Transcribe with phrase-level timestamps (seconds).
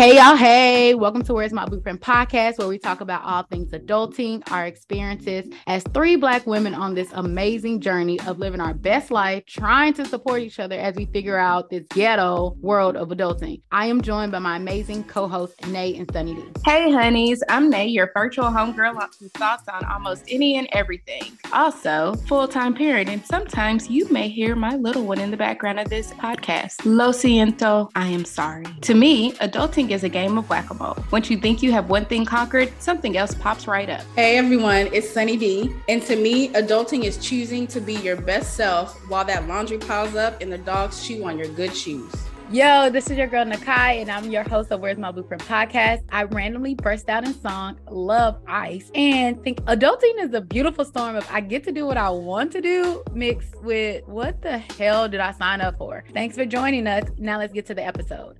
[0.00, 0.34] Hey, y'all.
[0.34, 4.64] Hey, welcome to Where's My Blueprint podcast, where we talk about all things adulting, our
[4.64, 9.92] experiences as three Black women on this amazing journey of living our best life, trying
[9.92, 13.60] to support each other as we figure out this ghetto world of adulting.
[13.72, 16.44] I am joined by my amazing co hosts, Nay and Sunny D.
[16.64, 17.42] Hey, honeys.
[17.50, 21.36] I'm Nay, your virtual homegirl whose thoughts on almost any and everything.
[21.52, 25.78] Also, full time parent, and sometimes you may hear my little one in the background
[25.78, 26.76] of this podcast.
[26.86, 28.64] Lo siento, I am sorry.
[28.80, 30.96] To me, adulting is a game of whack a mole.
[31.10, 34.02] Once you think you have one thing conquered, something else pops right up.
[34.14, 35.74] Hey everyone, it's Sunny D.
[35.88, 40.14] And to me, adulting is choosing to be your best self while that laundry piles
[40.14, 42.12] up and the dogs chew on your good shoes.
[42.52, 46.02] Yo, this is your girl Nakai, and I'm your host of Where's My Blueprint podcast.
[46.10, 51.14] I randomly burst out in song Love Ice and think adulting is a beautiful storm
[51.14, 55.08] of I get to do what I want to do mixed with what the hell
[55.08, 56.02] did I sign up for?
[56.12, 57.08] Thanks for joining us.
[57.18, 58.36] Now let's get to the episode.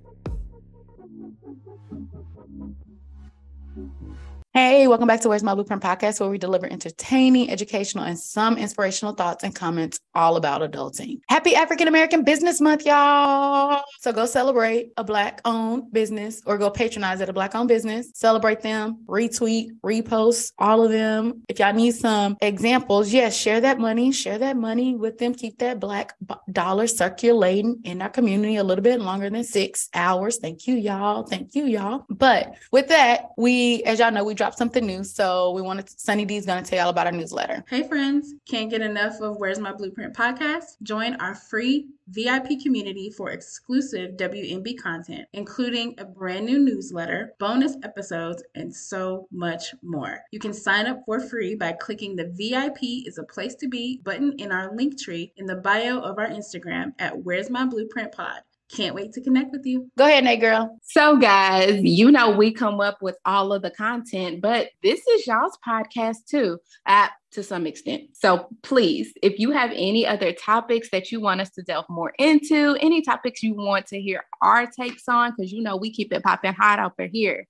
[4.53, 8.57] Hey, welcome back to Where's My Blueprint podcast, where we deliver entertaining, educational, and some
[8.57, 11.21] inspirational thoughts and comments all about adulting.
[11.29, 13.81] Happy African American Business Month, y'all.
[14.01, 18.11] So go celebrate a Black owned business or go patronize at a Black owned business.
[18.13, 21.43] Celebrate them, retweet, repost all of them.
[21.47, 25.33] If y'all need some examples, yes, share that money, share that money with them.
[25.33, 26.13] Keep that Black
[26.51, 30.39] dollar circulating in our community a little bit longer than six hours.
[30.39, 31.23] Thank you, y'all.
[31.23, 32.03] Thank you, y'all.
[32.09, 35.03] But with that, we, as y'all know, we dropped something new.
[35.03, 37.63] So we wanted to, Sunny D is going to tell y'all about our newsletter.
[37.69, 40.81] Hey friends, can't get enough of Where's My Blueprint podcast?
[40.81, 47.77] Join our free VIP community for exclusive WMB content, including a brand new newsletter, bonus
[47.83, 50.21] episodes, and so much more.
[50.31, 54.01] You can sign up for free by clicking the VIP is a place to be
[54.03, 58.11] button in our link tree in the bio of our Instagram at Where's My Blueprint
[58.11, 58.41] Pod.
[58.71, 59.91] Can't wait to connect with you.
[59.97, 60.77] Go ahead, Nay girl.
[60.83, 65.27] So, guys, you know we come up with all of the content, but this is
[65.27, 68.03] y'all's podcast too, at to some extent.
[68.13, 72.13] So, please, if you have any other topics that you want us to delve more
[72.17, 76.13] into, any topics you want to hear our takes on, because you know we keep
[76.13, 77.47] it popping hot over here,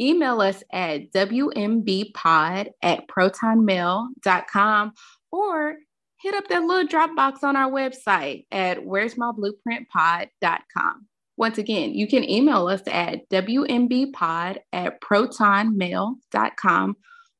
[0.00, 4.92] email us at wmbpod at protonmail.com
[5.30, 5.76] or
[6.20, 11.06] hit up that little Dropbox on our website at where's my blueprintpod.com.
[11.36, 16.96] Once again, you can email us at wmbpod at protonmail.com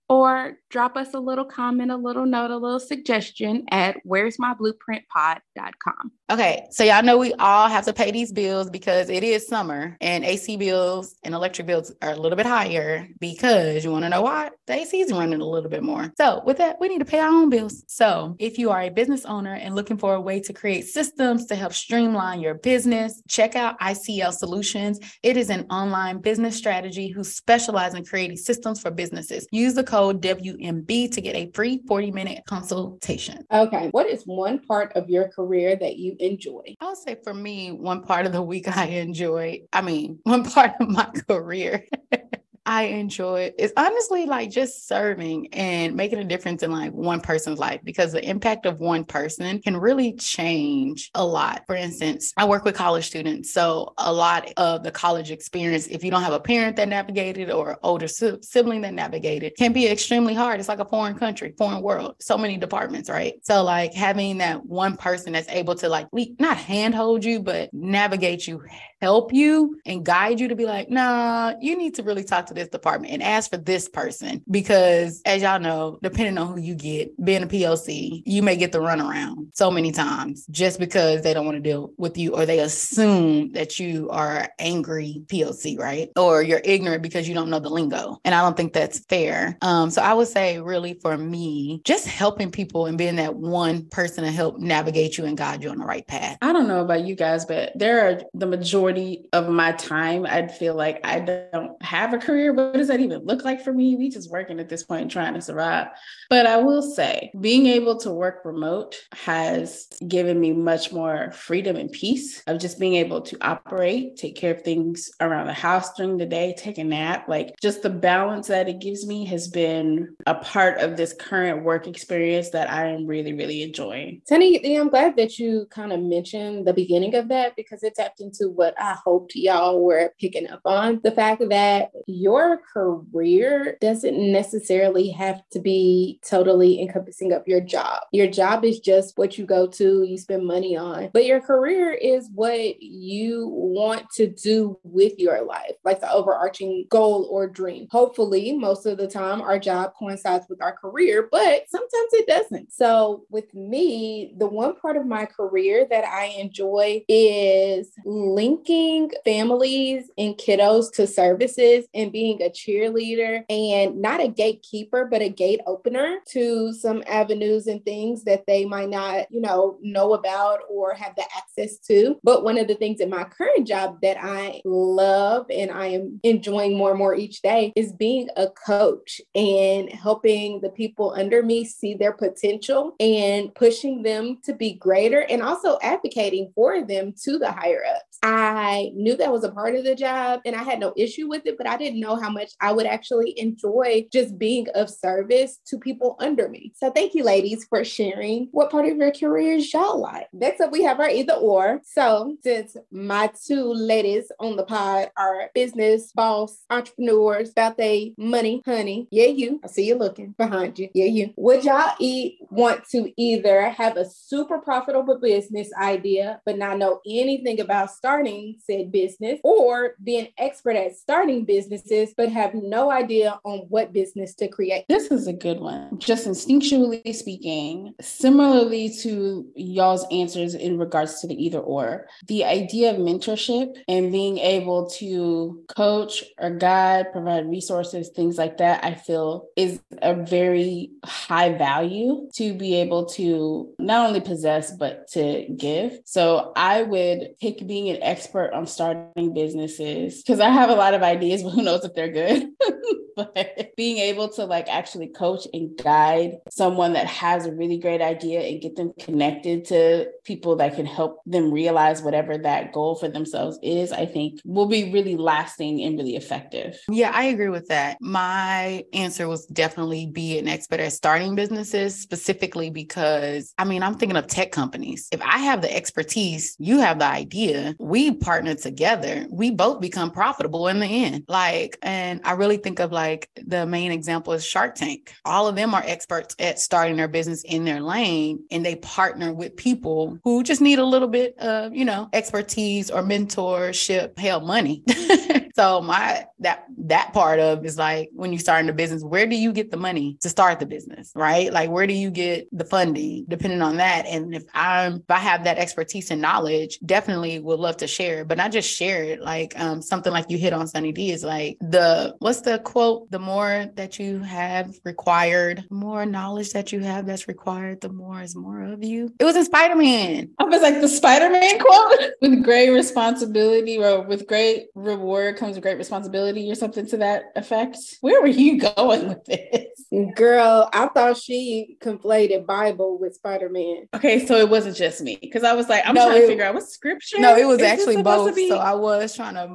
[0.09, 4.55] or drop us a little comment, a little note, a little suggestion at where's my
[4.55, 6.13] blueprintpod.com.
[6.31, 9.97] Okay, so y'all know we all have to pay these bills because it is summer
[10.01, 14.11] and AC bills and electric bills are a little bit higher because you want to
[14.11, 14.51] know why?
[14.67, 16.13] The AC is running a little bit more.
[16.19, 17.83] So, with that, we need to pay our own bills.
[17.87, 21.47] So, if you are a business owner and looking for a way to create systems
[21.47, 25.01] to help streamline your business, check out ICL Solutions.
[25.23, 29.47] It is an online business strategy who specializes in creating systems for businesses.
[29.51, 33.45] Use the code WMB to get a free 40 minute consultation.
[33.53, 36.77] Okay, what is one part of your career that you enjoy?
[36.81, 40.45] I would say for me, one part of the week I enjoy, I mean, one
[40.45, 41.85] part of my career
[42.69, 47.59] I enjoy is honestly like just serving and making a difference in like one person's
[47.59, 51.65] life because the impact of one person can really change a lot.
[51.67, 53.55] For instance, I work with college students.
[53.55, 57.51] So a lot of the college experience, if you don't have a parent that navigated
[57.51, 60.61] or older sibling that navigated, can be extremely hard.
[60.61, 63.37] It's like a foreign country, foreign world, so many departments, right?
[63.45, 66.09] So like having that one person that's able to like
[66.39, 68.63] not handhold you, but navigate you,
[69.01, 72.58] help you and guide you to be like, nah, you need to really talk to
[72.59, 76.75] this department and ask for this person because as y'all know, depending on who you
[76.75, 81.33] get, being a POC, you may get the runaround so many times just because they
[81.33, 86.11] don't want to deal with you or they assume that you are angry POC, right?
[86.17, 88.19] Or you're ignorant because you don't know the lingo.
[88.25, 89.57] And I don't think that's fair.
[89.63, 93.87] Um, so I would say really for me, just helping people and being that one
[93.87, 96.39] person to help navigate you and guide you on the right path.
[96.43, 100.55] I don't know about you guys, but there are the majority of my time, I'd
[100.55, 103.97] feel like I don't have a career what does that even look like for me?
[103.97, 105.89] We just working at this point trying to survive.
[106.31, 111.77] But I will say, being able to work remote has given me much more freedom
[111.77, 115.95] and peace of just being able to operate, take care of things around the house
[115.95, 117.29] during the day, take a nap.
[117.29, 121.65] Like just the balance that it gives me has been a part of this current
[121.65, 124.23] work experience that I am really, really enjoying.
[124.27, 128.21] Sunny, I'm glad that you kind of mentioned the beginning of that because it tapped
[128.21, 133.79] into what I hoped y'all were picking up on the fact that you your career
[133.81, 138.03] doesn't necessarily have to be totally encompassing of your job.
[138.13, 141.91] Your job is just what you go to, you spend money on, but your career
[141.91, 147.89] is what you want to do with your life, like the overarching goal or dream.
[147.91, 152.75] Hopefully, most of the time, our job coincides with our career, but sometimes it doesn't.
[152.75, 160.11] So, with me, the one part of my career that I enjoy is linking families
[160.19, 165.61] and kiddos to services and being a cheerleader and not a gatekeeper, but a gate
[165.67, 170.95] opener to some avenues and things that they might not, you know, know about or
[170.95, 172.19] have the access to.
[172.23, 176.21] But one of the things in my current job that I love and I am
[176.23, 181.43] enjoying more and more each day is being a coach and helping the people under
[181.43, 187.13] me see their potential and pushing them to be greater and also advocating for them
[187.25, 188.19] to the higher ups.
[188.23, 191.47] I knew that was a part of the job and I had no issue with
[191.47, 195.59] it, but I didn't know how much I would actually enjoy just being of service
[195.67, 196.73] to people under me.
[196.77, 200.29] So thank you, ladies, for sharing what part of your careers y'all like.
[200.33, 201.81] Next up, we have our either or.
[201.85, 208.63] So since my two ladies on the pod are business boss entrepreneurs about they money,
[208.65, 209.61] honey, yeah, you.
[209.65, 210.89] I see you looking behind you.
[210.95, 211.33] Yeah, you.
[211.37, 217.01] Would y'all eat want to either have a super profitable business idea but not know
[217.07, 222.91] anything about starting said business, or be an expert at starting businesses but have no
[222.91, 224.85] idea on what business to create?
[224.89, 225.99] This is a good one.
[225.99, 232.91] Just instinctually speaking, similarly to y'all's answers in regards to the either or, the idea
[232.91, 238.95] of mentorship and being able to coach or guide, provide resources, things like that, I
[238.95, 245.47] feel is a very high value to be able to not only possess, but to
[245.57, 246.01] give.
[246.05, 250.95] So I would pick being an expert on starting businesses because I have a lot
[250.95, 252.51] of ideas, but who knows if they're good.
[253.17, 258.01] but being able to like actually coach and guide someone that has a really great
[258.01, 262.95] idea and get them connected to people that can help them realize whatever that goal
[262.95, 266.79] for themselves is, I think will be really lasting and really effective.
[266.89, 267.99] Yeah, I agree with that.
[268.01, 273.95] My answer was definitely be an expert at starting businesses, specifically because I mean, I'm
[273.95, 275.09] thinking of tech companies.
[275.11, 280.11] If I have the expertise, you have the idea, we partner together, we both become
[280.11, 281.25] profitable in the end.
[281.29, 285.15] Like, and I really think of like the main example is Shark Tank.
[285.25, 289.33] All of them are experts at starting their business in their lane and they partner
[289.33, 294.41] with people who just need a little bit of, you know, expertise or mentorship, hell,
[294.41, 294.83] money.
[295.59, 299.27] so my that that part of is like when you start in the business, where
[299.27, 301.11] do you get the money to start the business?
[301.17, 301.53] Right?
[301.53, 304.07] Like where do you get the funding depending on that?
[304.07, 308.25] And if I'm if I have that expertise and knowledge, definitely would love to share,
[308.25, 309.21] but not just share it.
[309.21, 313.11] Like um, something like you hit on Sunny D is like the what's the quote?
[313.11, 318.23] The more that you have required, more knowledge that you have that's required, the more
[318.23, 319.13] is more of you.
[319.19, 320.31] It was in Spider Man.
[320.39, 325.48] I was like the Spider Man quote with great responsibility or with great reward comes
[325.57, 327.79] great responsibility or something to that effect.
[328.01, 329.67] Where were you going with this?
[330.15, 333.89] Girl, I thought she conflated Bible with Spider Man.
[333.95, 336.27] Okay, so it wasn't just me because I was like, I'm no, trying it, to
[336.27, 337.19] figure out what scripture.
[337.21, 338.35] No, it was actually both.
[338.37, 339.49] So I was trying to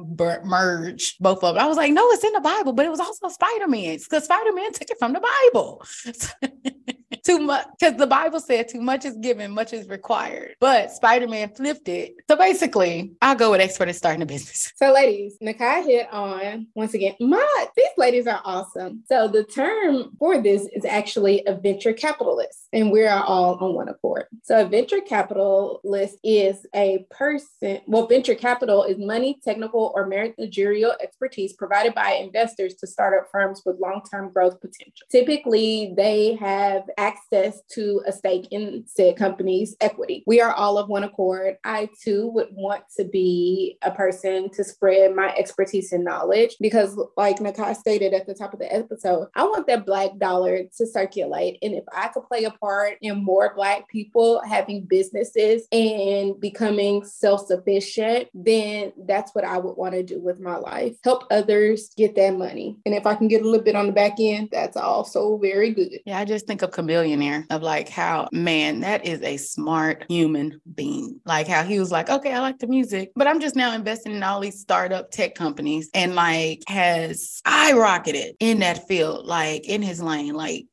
[0.44, 1.64] merge both of them.
[1.64, 4.24] I was like, no, it's in the Bible, but it was also Spider Man because
[4.24, 5.84] Spider Man took it from the Bible.
[7.24, 10.56] too much because the Bible said too much is given, much is required.
[10.60, 12.14] But Spider Man flipped it.
[12.28, 14.72] So basically, I'll go with expert at starting a business.
[14.76, 19.02] So, ladies, Nakai hit on once again, my these ladies are awesome.
[19.06, 23.74] So, the term for this is actually a venture capitalist, and we are all on
[23.74, 24.24] one accord.
[24.42, 30.92] So, a venture capitalist is a person, well, venture capital is money, technical, or managerial
[31.00, 35.06] expertise provided by investors to startup firms with long term growth potential.
[35.10, 40.24] Typically, they have access to a stake in said company's equity.
[40.26, 41.56] We are all of one accord.
[41.64, 46.98] I too would want to be a person to spread my expertise and knowledge because,
[47.16, 50.86] like Nakai stated at the top of the episode, I want that Black dollar to
[50.86, 51.58] circulate.
[51.62, 57.04] And if I could play a part in more Black people having businesses and becoming
[57.04, 60.96] self sufficient, then that's what I would want to do with my life.
[61.04, 62.78] Help others get that money.
[62.86, 65.74] And if I can get a little bit on the back end, that's also very
[65.74, 66.00] good.
[66.06, 70.58] Yeah, I just think of Chamillionaire of like how, man, that is a smart human
[70.74, 71.20] being.
[71.26, 74.14] Like how he was like, okay, I like the music, but I'm just now investing
[74.14, 79.82] in all these startup tech companies and like has skyrocketed in that field, like in
[79.82, 80.64] his lane, like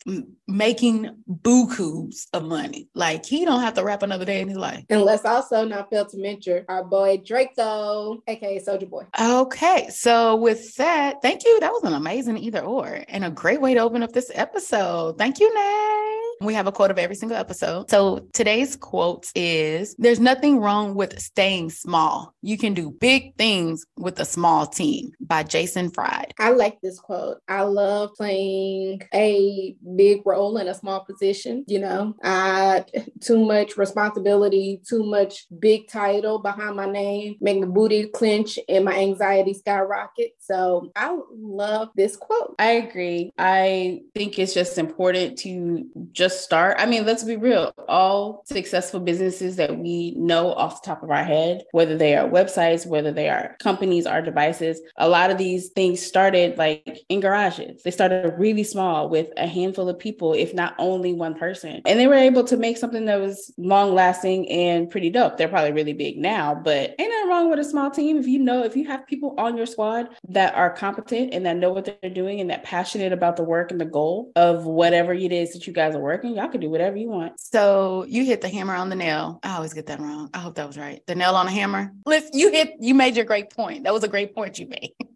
[0.52, 2.90] making bukus of money.
[2.94, 4.84] Like he don't have to rap another day in his life.
[4.90, 9.06] And let's also not fail to mention our boy Draco, aka Soulja Boy.
[9.20, 11.60] Okay, so with that, thank you.
[11.60, 15.18] That was an amazing either or and a great way to open up this episode.
[15.18, 16.22] Thank you, Nay.
[16.42, 17.90] We have a quote of every single episode.
[17.90, 22.34] So today's quote is There's nothing wrong with staying small.
[22.42, 26.34] You can do big things with a small team by Jason Fried.
[26.40, 27.38] I like this quote.
[27.48, 31.64] I love playing a big role in a small position.
[31.68, 32.86] You know, I
[33.22, 38.86] too much responsibility, too much big title behind my name, make the booty clench and
[38.86, 40.32] my anxiety skyrocket.
[40.40, 42.56] So I love this quote.
[42.60, 43.32] I agree.
[43.38, 46.78] I think it's just important to just start.
[46.80, 47.74] I mean, let's be real.
[47.88, 52.28] All successful businesses that we know off the top of our head, whether they are
[52.28, 57.20] websites, whether they are companies, or devices, a lot of these things started like in
[57.20, 57.84] garages.
[57.84, 61.82] They started really small with a handful of people, if not only one person.
[61.86, 65.38] And they were able to make something that was long lasting and pretty dope.
[65.38, 68.18] They're probably really big now, but ain't nothing wrong with a small team.
[68.18, 71.58] If you know, if you have people on your squad that are competent and that
[71.58, 75.14] know what they're doing and that passionate about the work and the goal of whatever
[75.14, 77.40] it is that you guys are working, y'all can do whatever you want.
[77.40, 79.40] So you hit the hammer on the nail.
[79.44, 80.30] I always get that wrong.
[80.34, 81.06] I hope that was right.
[81.08, 81.92] The nail on the hammer.
[82.06, 83.84] Listen, you hit, you made your great point.
[83.84, 84.94] That was a great point you made.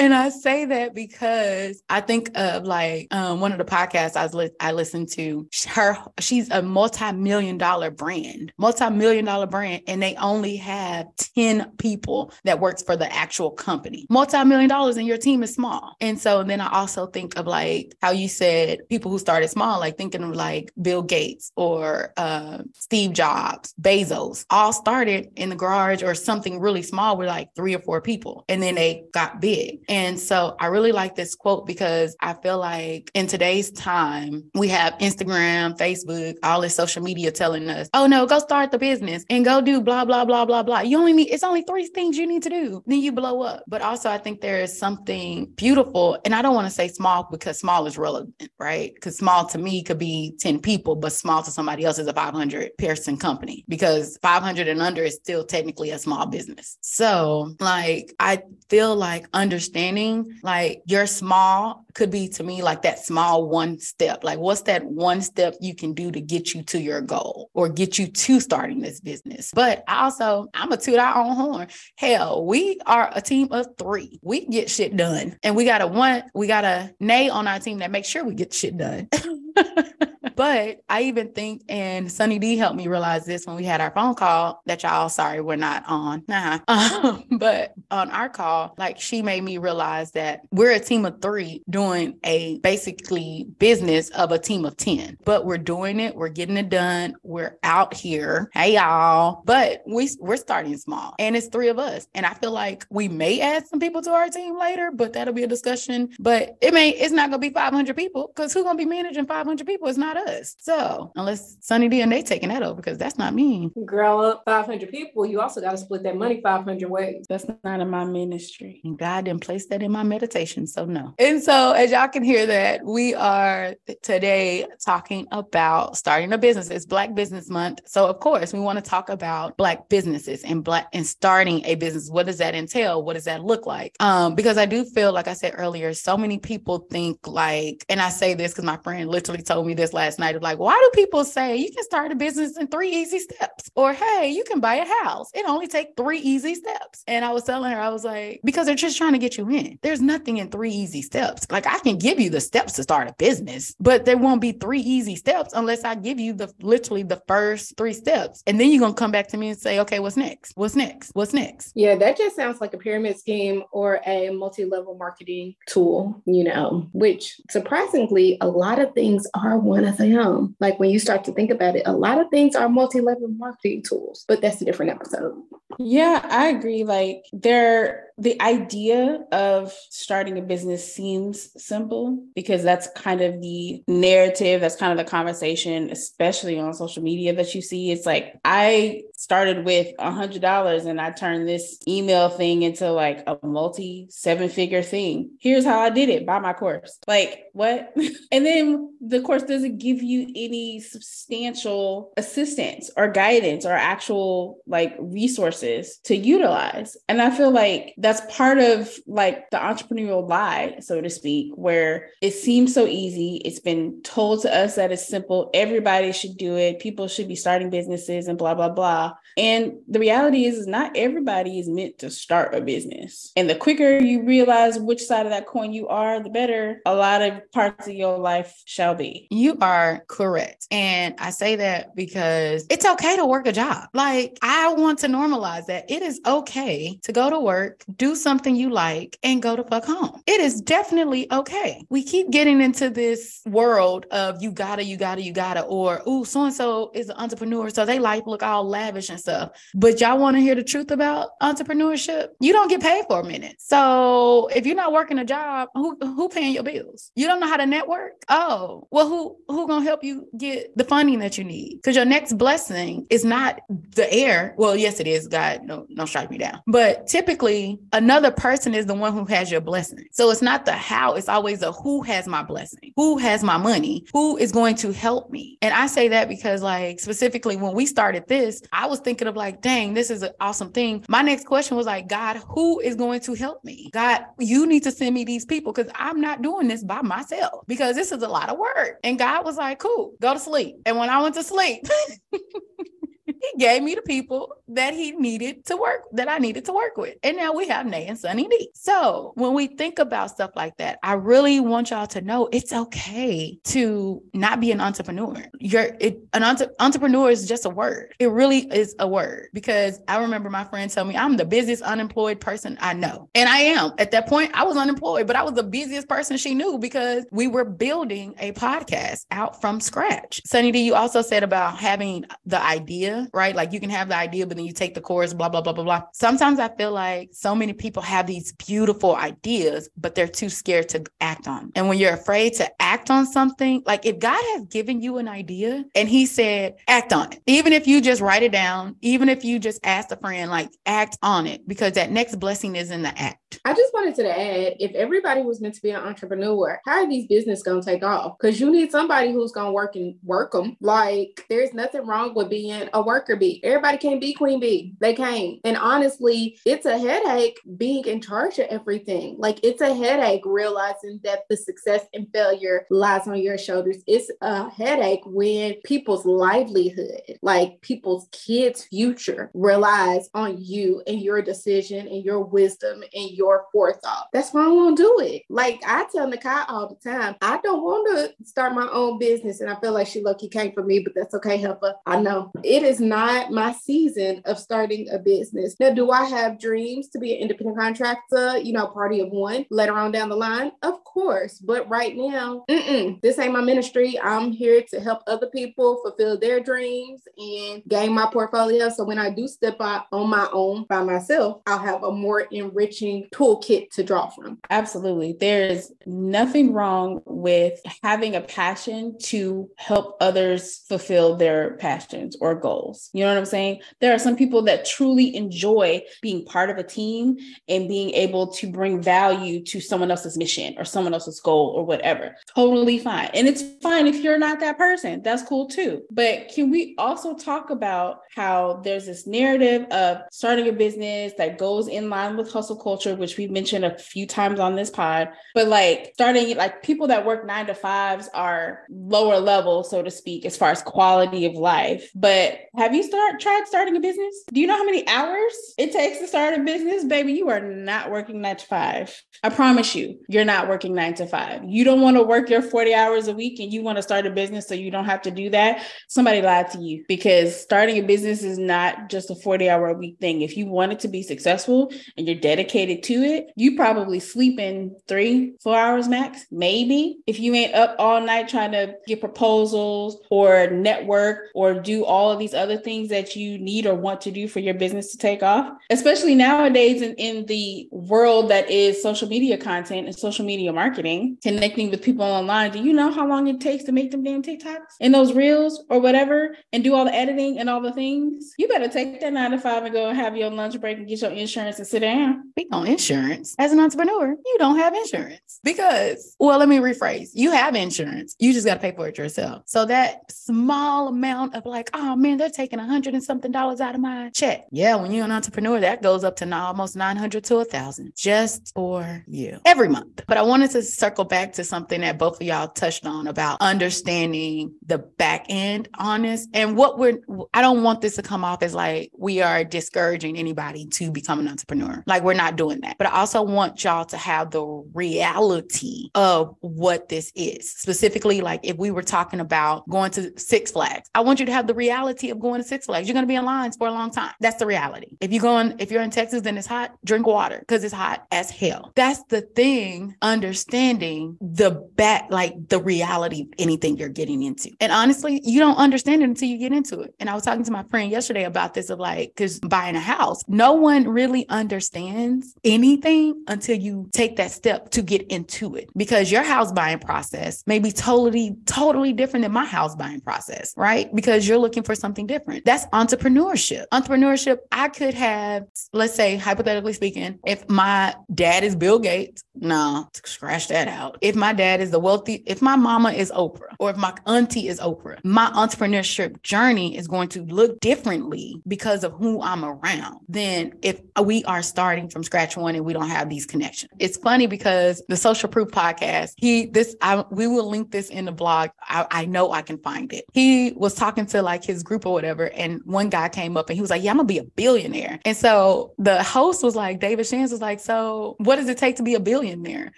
[0.00, 4.22] And I say that because I think of like um, one of the podcasts I
[4.22, 5.46] was li- I listened to.
[5.68, 12.32] Her, she's a multi-million dollar brand, multi-million dollar brand, and they only have ten people
[12.44, 14.06] that works for the actual company.
[14.08, 15.94] Multi-million dollars, and your team is small.
[16.00, 19.80] And so then I also think of like how you said people who started small,
[19.80, 25.56] like thinking of like Bill Gates or uh, Steve Jobs, Bezos, all started in the
[25.56, 29.42] garage or something really small with like three or four people, and then they got
[29.42, 29.80] big.
[29.90, 34.68] And so I really like this quote because I feel like in today's time, we
[34.68, 39.24] have Instagram, Facebook, all this social media telling us, oh no, go start the business
[39.28, 40.80] and go do blah, blah, blah, blah, blah.
[40.82, 42.84] You only need, it's only three things you need to do.
[42.86, 43.64] Then you blow up.
[43.66, 46.18] But also, I think there is something beautiful.
[46.24, 48.94] And I don't want to say small because small is relevant, right?
[48.94, 52.12] Because small to me could be 10 people, but small to somebody else is a
[52.12, 56.78] 500 person company because 500 and under is still technically a small business.
[56.80, 62.82] So, like, I feel like understanding understanding like your small could be to me like
[62.82, 64.22] that small one step.
[64.22, 67.68] Like, what's that one step you can do to get you to your goal or
[67.68, 69.50] get you to starting this business?
[69.54, 71.68] But also, I'm a toot our own horn.
[71.96, 74.20] Hell, we are a team of three.
[74.22, 75.36] We get shit done.
[75.42, 78.24] And we got a one, we got a nay on our team that makes sure
[78.24, 79.08] we get shit done.
[80.36, 83.90] but I even think, and Sunny D helped me realize this when we had our
[83.90, 86.24] phone call that y'all, sorry, we're not on.
[86.28, 86.60] Nah.
[86.80, 91.20] Um, but on our call, like she made me realize that we're a team of
[91.20, 96.14] three doing a basically business of a team of 10, but we're doing it.
[96.14, 97.14] We're getting it done.
[97.22, 98.50] We're out here.
[98.52, 99.42] Hey, y'all.
[99.44, 102.06] But we, we're starting small and it's three of us.
[102.14, 105.34] And I feel like we may add some people to our team later, but that'll
[105.34, 106.10] be a discussion.
[106.18, 108.88] But it may, it's not going to be 500 people because who's going to be
[108.88, 109.88] managing 500 people?
[109.88, 110.56] It's not us.
[110.58, 113.70] So unless Sunny D and Nay taking that over, because that's not me.
[113.84, 117.26] Grow up 500 people, you also got to split that money 500 ways.
[117.28, 118.80] That's not in my ministry.
[118.84, 120.64] And God didn't place that in my meditation.
[120.64, 121.12] So no.
[121.18, 126.70] And so as y'all can hear that, we are today talking about starting a business.
[126.70, 127.80] It's Black Business Month.
[127.84, 131.74] So of course we want to talk about Black businesses and Black and starting a
[131.74, 132.08] business.
[132.08, 133.02] What does that entail?
[133.02, 133.96] What does that look like?
[133.98, 138.00] Um, because I do feel, like I said earlier, so many people think like, and
[138.00, 140.78] I say this because my friend literally told me this last night of like, why
[140.80, 143.68] do people say you can start a business in three easy steps?
[143.74, 145.28] Or hey, you can buy a house.
[145.34, 147.02] It only take three easy steps.
[147.08, 149.39] And I was telling her, I was like, because they're just trying to get you
[149.48, 149.78] in.
[149.82, 151.46] There's nothing in three easy steps.
[151.50, 154.52] Like I can give you the steps to start a business, but there won't be
[154.52, 158.42] three easy steps unless I give you the literally the first three steps.
[158.46, 160.56] And then you're gonna come back to me and say, okay, what's next?
[160.56, 161.10] What's next?
[161.14, 161.72] What's next?
[161.74, 166.88] Yeah, that just sounds like a pyramid scheme or a multi-level marketing tool, you know,
[166.92, 170.56] which surprisingly a lot of things are one of them.
[170.60, 173.82] Like when you start to think about it, a lot of things are multi-level marketing
[173.82, 175.40] tools, but that's a different episode.
[175.78, 176.84] Yeah, I agree.
[176.84, 183.82] Like there the idea of starting a business seems simple because that's kind of the
[183.88, 187.90] narrative, that's kind of the conversation, especially on social media that you see.
[187.90, 192.90] It's like I started with a hundred dollars and I turned this email thing into
[192.90, 195.32] like a multi seven figure thing.
[195.40, 196.24] Here's how I did it.
[196.24, 196.98] Buy my course.
[197.06, 197.92] Like what?
[198.32, 204.96] and then the course doesn't give you any substantial assistance or guidance or actual like
[204.98, 206.96] resources to utilize.
[207.06, 212.08] And I feel like that's part of like the entrepreneurial lie, so to speak, where
[212.22, 213.42] it seems so easy.
[213.44, 215.50] It's been told to us that it's simple.
[215.52, 216.80] Everybody should do it.
[216.80, 219.09] People should be starting businesses and blah, blah, blah.
[219.36, 223.32] And the reality is, is not everybody is meant to start a business.
[223.36, 226.94] And the quicker you realize which side of that coin you are, the better a
[226.94, 229.28] lot of parts of your life shall be.
[229.30, 230.66] You are correct.
[230.70, 233.88] And I say that because it's okay to work a job.
[233.94, 238.54] Like, I want to normalize that it is okay to go to work, do something
[238.56, 240.20] you like, and go to fuck home.
[240.26, 241.82] It is definitely okay.
[241.88, 246.24] We keep getting into this world of you gotta, you gotta, you gotta, or, ooh,
[246.24, 247.70] so and so is an entrepreneur.
[247.70, 249.50] So they life look all lavish stuff.
[249.74, 252.28] But y'all want to hear the truth about entrepreneurship?
[252.40, 253.56] You don't get paid for a minute.
[253.58, 257.10] So if you're not working a job, who who paying your bills?
[257.14, 258.12] You don't know how to network?
[258.28, 261.76] Oh, well, who who gonna help you get the funding that you need?
[261.76, 264.54] Because your next blessing is not the air.
[264.56, 265.28] Well, yes, it is.
[265.28, 266.60] God, no, don't strike me down.
[266.66, 270.06] But typically, another person is the one who has your blessing.
[270.12, 273.56] So it's not the how, it's always a who has my blessing, who has my
[273.56, 275.58] money, who is going to help me.
[275.62, 279.36] And I say that because, like, specifically when we started this, I was thinking of
[279.36, 281.04] like, dang, this is an awesome thing.
[281.08, 283.90] My next question was like, God, who is going to help me?
[283.92, 287.64] God, you need to send me these people because I'm not doing this by myself
[287.66, 288.98] because this is a lot of work.
[289.04, 290.76] And God was like, cool, go to sleep.
[290.84, 291.84] And when I went to sleep,
[293.40, 296.96] he gave me the people that he needed to work, that I needed to work
[296.96, 297.16] with.
[297.22, 298.70] And now we have Nay and Sunny D.
[298.74, 302.72] So when we think about stuff like that, I really want y'all to know it's
[302.72, 305.42] okay to not be an entrepreneur.
[305.58, 308.14] You're it, an entre- entrepreneur is just a word.
[308.18, 311.82] It really is a word because I remember my friend tell me I'm the busiest
[311.82, 313.28] unemployed person I know.
[313.34, 313.92] And I am.
[313.98, 317.24] At that point, I was unemployed, but I was the busiest person she knew because
[317.30, 320.42] we were building a podcast out from scratch.
[320.46, 323.54] Sunny D, you also said about having the idea right?
[323.54, 325.72] Like you can have the idea, but then you take the course, blah, blah, blah,
[325.72, 326.02] blah, blah.
[326.12, 330.88] Sometimes I feel like so many people have these beautiful ideas, but they're too scared
[330.90, 331.72] to act on.
[331.74, 335.28] And when you're afraid to act on something, like if God has given you an
[335.28, 339.28] idea and he said, act on it, even if you just write it down, even
[339.28, 342.90] if you just ask a friend, like act on it, because that next blessing is
[342.90, 343.60] in the act.
[343.64, 347.08] I just wanted to add if everybody was meant to be an entrepreneur, how are
[347.08, 348.36] these business going to take off?
[348.38, 350.76] Because you need somebody who's going to work and work them.
[350.80, 353.60] Like there's nothing wrong with being a worker bee.
[353.62, 354.94] Everybody can't be queen bee.
[355.00, 355.58] They can't.
[355.64, 359.36] And honestly, it's a headache being in charge of everything.
[359.38, 363.98] Like it's a headache realizing that the success and failure lies on your shoulders.
[364.06, 371.42] It's a headache when people's livelihood, like people's kids' future, relies on you and your
[371.42, 374.28] decision and your wisdom and your forethought.
[374.32, 375.42] That's why I won't do it.
[375.48, 379.60] Like I tell Nakai all the time, I don't want to start my own business.
[379.60, 381.94] And I feel like she lucky came for me, but that's okay, Helper.
[382.06, 385.74] I know it is not my season of starting a business.
[385.80, 389.66] Now, do I have dreams to be an independent contractor, you know, party of one
[389.70, 390.70] later on down the line?
[390.82, 391.58] Of course.
[391.58, 394.18] But right now, this ain't my ministry.
[394.22, 398.88] I'm here to help other people fulfill their dreams and gain my portfolio.
[398.88, 402.42] So when I do step out on my own by myself, I'll have a more
[402.52, 404.58] enriching toolkit to draw from.
[404.70, 405.36] Absolutely.
[405.38, 412.99] There's nothing wrong with having a passion to help others fulfill their passions or goals.
[413.12, 413.80] You know what I'm saying?
[414.00, 418.48] There are some people that truly enjoy being part of a team and being able
[418.54, 422.36] to bring value to someone else's mission or someone else's goal or whatever.
[422.54, 423.30] Totally fine.
[423.34, 425.22] And it's fine if you're not that person.
[425.22, 426.02] That's cool too.
[426.10, 431.58] But can we also talk about how there's this narrative of starting a business that
[431.58, 435.30] goes in line with hustle culture, which we've mentioned a few times on this pod.
[435.54, 440.10] But like starting, like people that work nine to fives are lower level, so to
[440.10, 442.10] speak, as far as quality of life.
[442.14, 444.44] But have you start tried starting a business?
[444.52, 447.04] Do you know how many hours it takes to start a business?
[447.04, 449.22] Baby, you are not working nine to five.
[449.42, 451.62] I promise you, you're not working nine to five.
[451.64, 454.26] You don't want to work your 40 hours a week and you want to start
[454.26, 455.86] a business so you don't have to do that.
[456.08, 459.94] Somebody lied to you because starting a business is not just a 40 hour a
[459.94, 460.42] week thing.
[460.42, 464.58] If you want it to be successful and you're dedicated to it, you probably sleep
[464.58, 467.18] in three, four hours max, maybe.
[467.26, 472.30] If you ain't up all night trying to get proposals or network or do all
[472.30, 475.18] of these other things that you need or want to do for your business to
[475.18, 480.44] take off, especially nowadays in, in the world that is social media content and social
[480.44, 482.70] media marketing, connecting with people online.
[482.70, 485.84] Do you know how long it takes to make them damn TikToks and those reels
[485.88, 488.54] or whatever and do all the editing and all the things?
[488.58, 491.20] You better take that nine to five and go have your lunch break and get
[491.22, 492.50] your insurance and sit down.
[492.50, 493.54] Speak on insurance.
[493.58, 497.30] As an entrepreneur, you don't have insurance because, well, let me rephrase.
[497.34, 498.36] You have insurance.
[498.38, 499.62] You just got to pay for it yourself.
[499.66, 503.80] So that small amount of like, oh man, they're taking a hundred and something dollars
[503.80, 504.66] out of my check.
[504.70, 508.12] Yeah, when you're an entrepreneur, that goes up to now almost 900 to a thousand
[508.14, 510.22] just for you every month.
[510.28, 513.56] But I wanted to circle back to something that both of y'all touched on about
[513.62, 517.20] understanding the back end on this and what we're,
[517.54, 521.40] I don't want this to come off as like we are discouraging anybody to become
[521.40, 522.04] an entrepreneur.
[522.06, 522.98] Like we're not doing that.
[522.98, 527.72] But I also want y'all to have the reality of what this is.
[527.72, 531.52] Specifically, like if we were talking about going to Six Flags, I want you to
[531.52, 533.08] have the reality of going to Six Flags.
[533.08, 534.32] You're going to be in lines for a long time.
[534.40, 535.16] That's the reality.
[535.20, 538.26] If you're going, if you're in Texas and it's hot, drink water because it's hot
[538.30, 538.92] as hell.
[538.96, 544.70] That's the thing, understanding the back, like the reality of anything you're getting into.
[544.80, 547.14] And honestly, you don't understand it until you get into it.
[547.20, 550.00] And I was talking to my friend yesterday about this of like, because buying a
[550.00, 555.90] house, no one really understands anything until you take that step to get into it
[555.96, 560.74] because your house buying process may be totally, totally different than my house buying process,
[560.76, 561.14] right?
[561.14, 562.39] Because you're looking for something different.
[562.64, 563.86] That's entrepreneurship.
[563.92, 570.08] Entrepreneurship, I could have, let's say, hypothetically speaking, if my dad is Bill Gates, no,
[570.24, 571.18] scratch that out.
[571.20, 574.68] If my dad is the wealthy, if my mama is Oprah, or if my auntie
[574.68, 580.20] is Oprah, my entrepreneurship journey is going to look differently because of who I'm around
[580.28, 583.90] than if we are starting from scratch one and we don't have these connections.
[583.98, 588.24] It's funny because the Social Proof podcast, he, this, I, we will link this in
[588.24, 588.70] the blog.
[588.80, 590.24] I, I know I can find it.
[590.32, 593.76] He was talking to like his group or whatever, and one guy came up and
[593.76, 595.20] he was like, Yeah, I'm gonna be a billionaire.
[595.24, 598.96] And so the host was like, David Shands was like, So what does it take
[598.96, 599.92] to be a billionaire?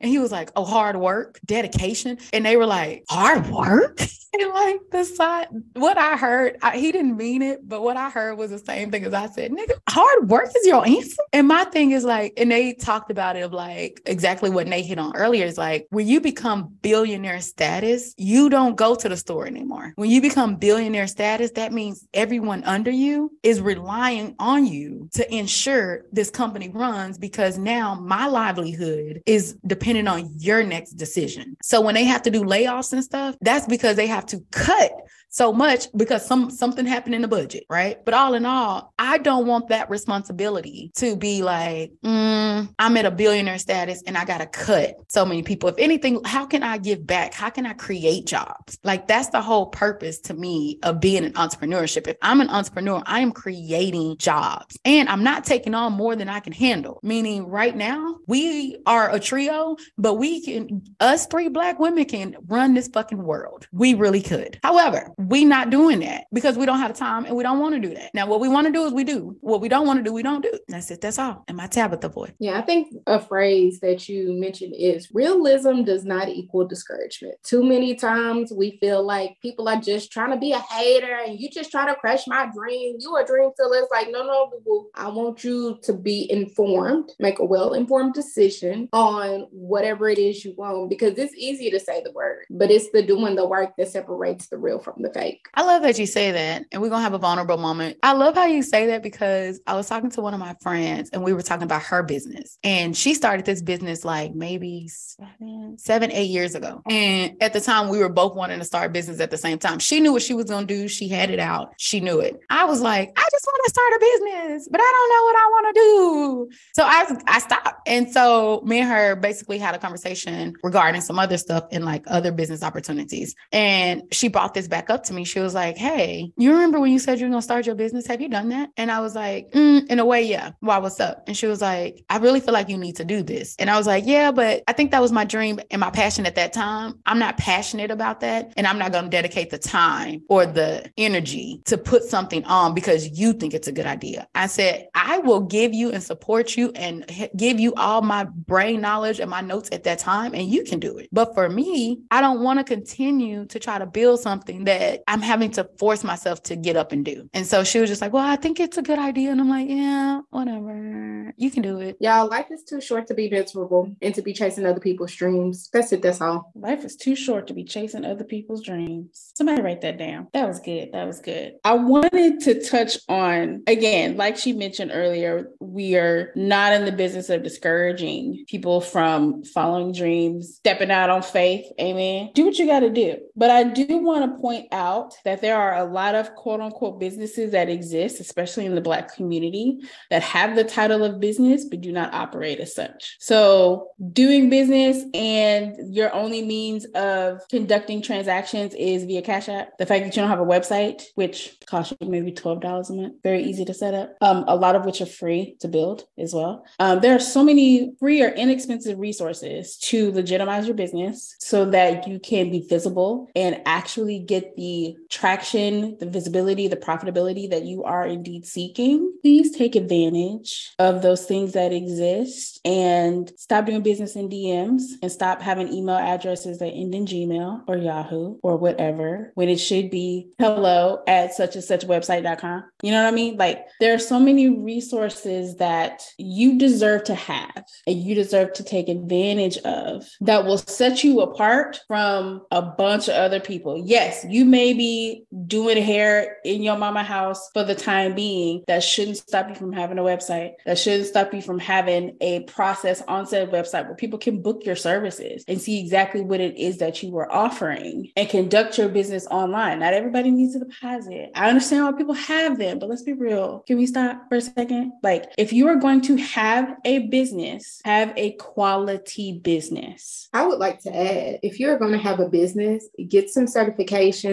[0.00, 2.18] And he was like, Oh, hard work, dedication.
[2.32, 4.00] And they were like, Hard work?
[4.34, 8.10] and like the side, what I heard, I, he didn't mean it, but what I
[8.10, 11.22] heard was the same thing as I said, nigga, hard work is your answer.
[11.32, 14.82] And my thing is like, and they talked about it of like exactly what Nay
[14.82, 19.16] hit on earlier is like, when you become billionaire status, you don't go to the
[19.16, 19.92] store anymore.
[19.96, 25.34] When you become billionaire status, that means everyone under you is relying on you to
[25.34, 31.56] ensure this company runs because now my livelihood is dependent on your next decision.
[31.62, 34.92] So when they have to do layoffs and stuff, that's because they have to cut
[35.28, 38.04] so much because some something happened in the budget, right?
[38.04, 43.04] But all in all, I don't want that responsibility to be like, mm, I'm at
[43.04, 45.68] a billionaire status and I got to cut so many people.
[45.68, 47.34] If anything, how can I give back?
[47.34, 48.78] How can I create jobs?
[48.84, 52.06] Like that's the whole purpose to me of being an entrepreneurship.
[52.06, 56.28] If I'm an entrepreneur, I am creating jobs and I'm not taking on more than
[56.28, 57.00] I can handle.
[57.02, 62.36] Meaning right now, we are a trio, but we can us three black women can
[62.46, 63.66] run this fucking world.
[63.72, 64.58] We really could.
[64.62, 67.74] However, we not doing that because we don't have the time and we don't want
[67.74, 68.14] to do that.
[68.14, 69.36] Now, what we want to do is we do.
[69.40, 70.52] What we don't want to do, we don't do.
[70.68, 71.00] That's it.
[71.00, 71.44] That's all.
[71.48, 72.32] And my Tabitha voice.
[72.38, 77.34] Yeah, I think a phrase that you mentioned is realism does not equal discouragement.
[77.42, 81.38] Too many times we feel like people are just trying to be a hater and
[81.38, 82.96] you just try to crush my dream.
[83.00, 83.78] You a dream filler.
[83.78, 89.48] It's like, no, no, I want you to be informed, make a well-informed decision on
[89.50, 93.02] whatever it is you want because it's easy to say the word, but it's the
[93.02, 95.46] doing the work that separates the real from the fake.
[95.54, 96.64] I love that you say that.
[96.72, 97.98] And we're going to have a vulnerable moment.
[98.02, 101.10] I love how you say that because I was talking to one of my friends
[101.10, 102.58] and we were talking about her business.
[102.64, 106.82] And she started this business like maybe seven, seven, eight years ago.
[106.88, 109.78] And at the time, we were both wanting to start business at the same time.
[109.78, 110.88] She knew what she was going to do.
[110.88, 111.74] She had it out.
[111.78, 112.38] She knew it.
[112.50, 115.36] I was like, I just want to start a business, but I don't know what
[115.36, 116.50] I want to do.
[116.74, 117.88] So I, I stopped.
[117.88, 122.04] And so me and her basically had a conversation regarding some other stuff and like
[122.06, 123.34] other business opportunities.
[123.52, 125.24] And she brought this back up to me.
[125.24, 127.74] She was like, Hey, you remember when you said you were going to start your
[127.74, 128.06] business?
[128.06, 128.70] Have you done that?
[128.76, 130.52] And I was like, mm, In a way, yeah.
[130.60, 131.24] Why, what's up?
[131.26, 133.56] And she was like, I really feel like you need to do this.
[133.58, 136.26] And I was like, Yeah, but I think that was my dream and my passion
[136.26, 136.94] at that time.
[137.06, 138.52] I'm not passionate about that.
[138.56, 142.74] And I'm not going to dedicate the time or the energy to put something on
[142.74, 144.26] because you think it's a good idea.
[144.34, 147.04] I said, I will give you and support you and
[147.36, 150.80] give you all my brain knowledge and my notes at that time, and you can
[150.80, 151.08] do it.
[151.12, 155.02] But for me, I don't want to continue to try to build something that that
[155.06, 157.28] I'm having to force myself to get up and do.
[157.34, 159.30] And so she was just like, Well, I think it's a good idea.
[159.30, 161.32] And I'm like, Yeah, whatever.
[161.36, 161.96] You can do it.
[162.00, 165.68] Y'all, life is too short to be miserable and to be chasing other people's dreams.
[165.72, 166.02] That's it.
[166.02, 166.52] That's all.
[166.54, 169.32] Life is too short to be chasing other people's dreams.
[169.34, 170.28] Somebody write that down.
[170.32, 170.90] That was good.
[170.92, 171.54] That was good.
[171.64, 176.92] I wanted to touch on, again, like she mentioned earlier, we are not in the
[176.92, 181.66] business of discouraging people from following dreams, stepping out on faith.
[181.80, 182.30] Amen.
[182.34, 183.18] Do what you got to do.
[183.36, 187.00] But I do want to point out that there are a lot of quote unquote
[187.00, 191.80] businesses that exist, especially in the Black community, that have the title of business but
[191.80, 193.16] do not operate as such.
[193.18, 199.76] So, doing business and your only means of conducting transactions is via Cash App.
[199.78, 203.14] The fact that you don't have a website, which costs you maybe $12 a month,
[203.22, 206.32] very easy to set up, um, a lot of which are free to build as
[206.32, 206.64] well.
[206.78, 212.06] Um, there are so many free or inexpensive resources to legitimize your business so that
[212.06, 214.67] you can be visible and actually get the
[215.10, 219.12] traction, the visibility, the profitability that you are indeed seeking.
[219.22, 225.10] Please take advantage of those things that exist and stop doing business in DMs and
[225.10, 229.90] stop having email addresses that end in Gmail or Yahoo or whatever when it should
[229.90, 232.64] be hello at such and such website.com.
[232.82, 233.36] You know what I mean?
[233.36, 238.64] Like there are so many resources that you deserve to have and you deserve to
[238.64, 243.82] take advantage of that will set you apart from a bunch of other people.
[243.84, 248.64] Yes, you may be doing hair in your mama house for the time being.
[248.66, 250.52] That shouldn't stop you from having a website.
[250.66, 254.64] That shouldn't stop you from having a process on said website where people can book
[254.64, 258.88] your services and see exactly what it is that you were offering and conduct your
[258.88, 259.80] business online.
[259.80, 261.30] Not everybody needs a deposit.
[261.34, 263.60] I understand why people have them, but let's be real.
[263.66, 264.92] Can we stop for a second?
[265.02, 270.28] Like, if you are going to have a business, have a quality business.
[270.32, 273.46] I would like to add if you're going to have a business, get some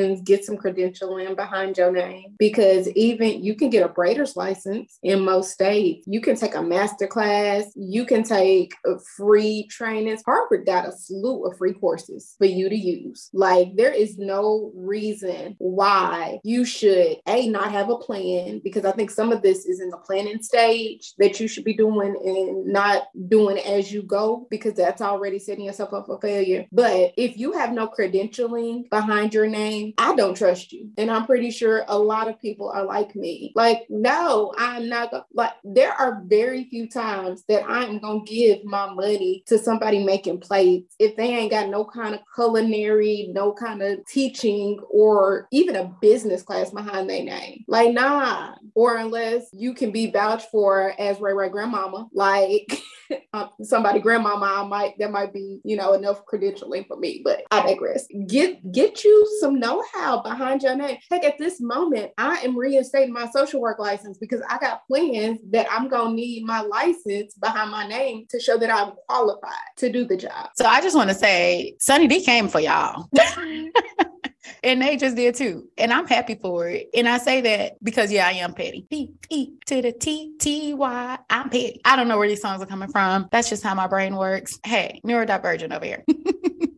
[0.05, 4.97] certifications, get some credentialing behind your name, because even you can get a braider's license
[5.03, 6.05] in most states.
[6.07, 8.73] You can take a master class, you can take
[9.17, 10.21] free trainings.
[10.25, 13.29] Harvard got a slew of free courses for you to use.
[13.33, 18.91] Like, there is no reason why you should, A, not have a plan, because I
[18.91, 22.67] think some of this is in the planning stage that you should be doing and
[22.67, 26.65] not doing as you go, because that's already setting yourself up for failure.
[26.71, 30.89] But if you have no credentialing behind your name, I don't trust you.
[30.97, 33.51] And I'm pretty sure a lot of people are like me.
[33.55, 38.63] Like, no, I'm not gonna, like, there are very few times that I'm gonna give
[38.63, 43.53] my money to somebody making plates if they ain't got no kind of culinary, no
[43.53, 47.63] kind of teaching, or even a business class behind their name.
[47.67, 48.55] Like, nah.
[48.73, 52.81] Or unless you can be vouched for as Ray Ray grandmama, like
[53.33, 57.21] um, somebody grandmama, I might that might be, you know, enough credentialing for me.
[57.23, 58.07] But I digress.
[58.27, 60.97] Get get you some know-how behind your name.
[61.09, 65.39] Heck, at this moment, I am reinstating my social work license because I got plans
[65.51, 69.91] that I'm gonna need my license behind my name to show that I'm qualified to
[69.91, 70.49] do the job.
[70.55, 73.09] So I just want to say Sunny D came for y'all.
[74.65, 75.69] and they just did too.
[75.77, 76.89] And I'm happy for it.
[76.93, 78.85] And I say that because yeah, I am petty.
[78.89, 81.17] P P to the T T Y.
[81.29, 81.79] I'm petty.
[81.85, 83.29] I don't know where these songs are coming from.
[83.31, 84.59] That's just how my brain works.
[84.65, 86.03] Hey, neurodivergent over here.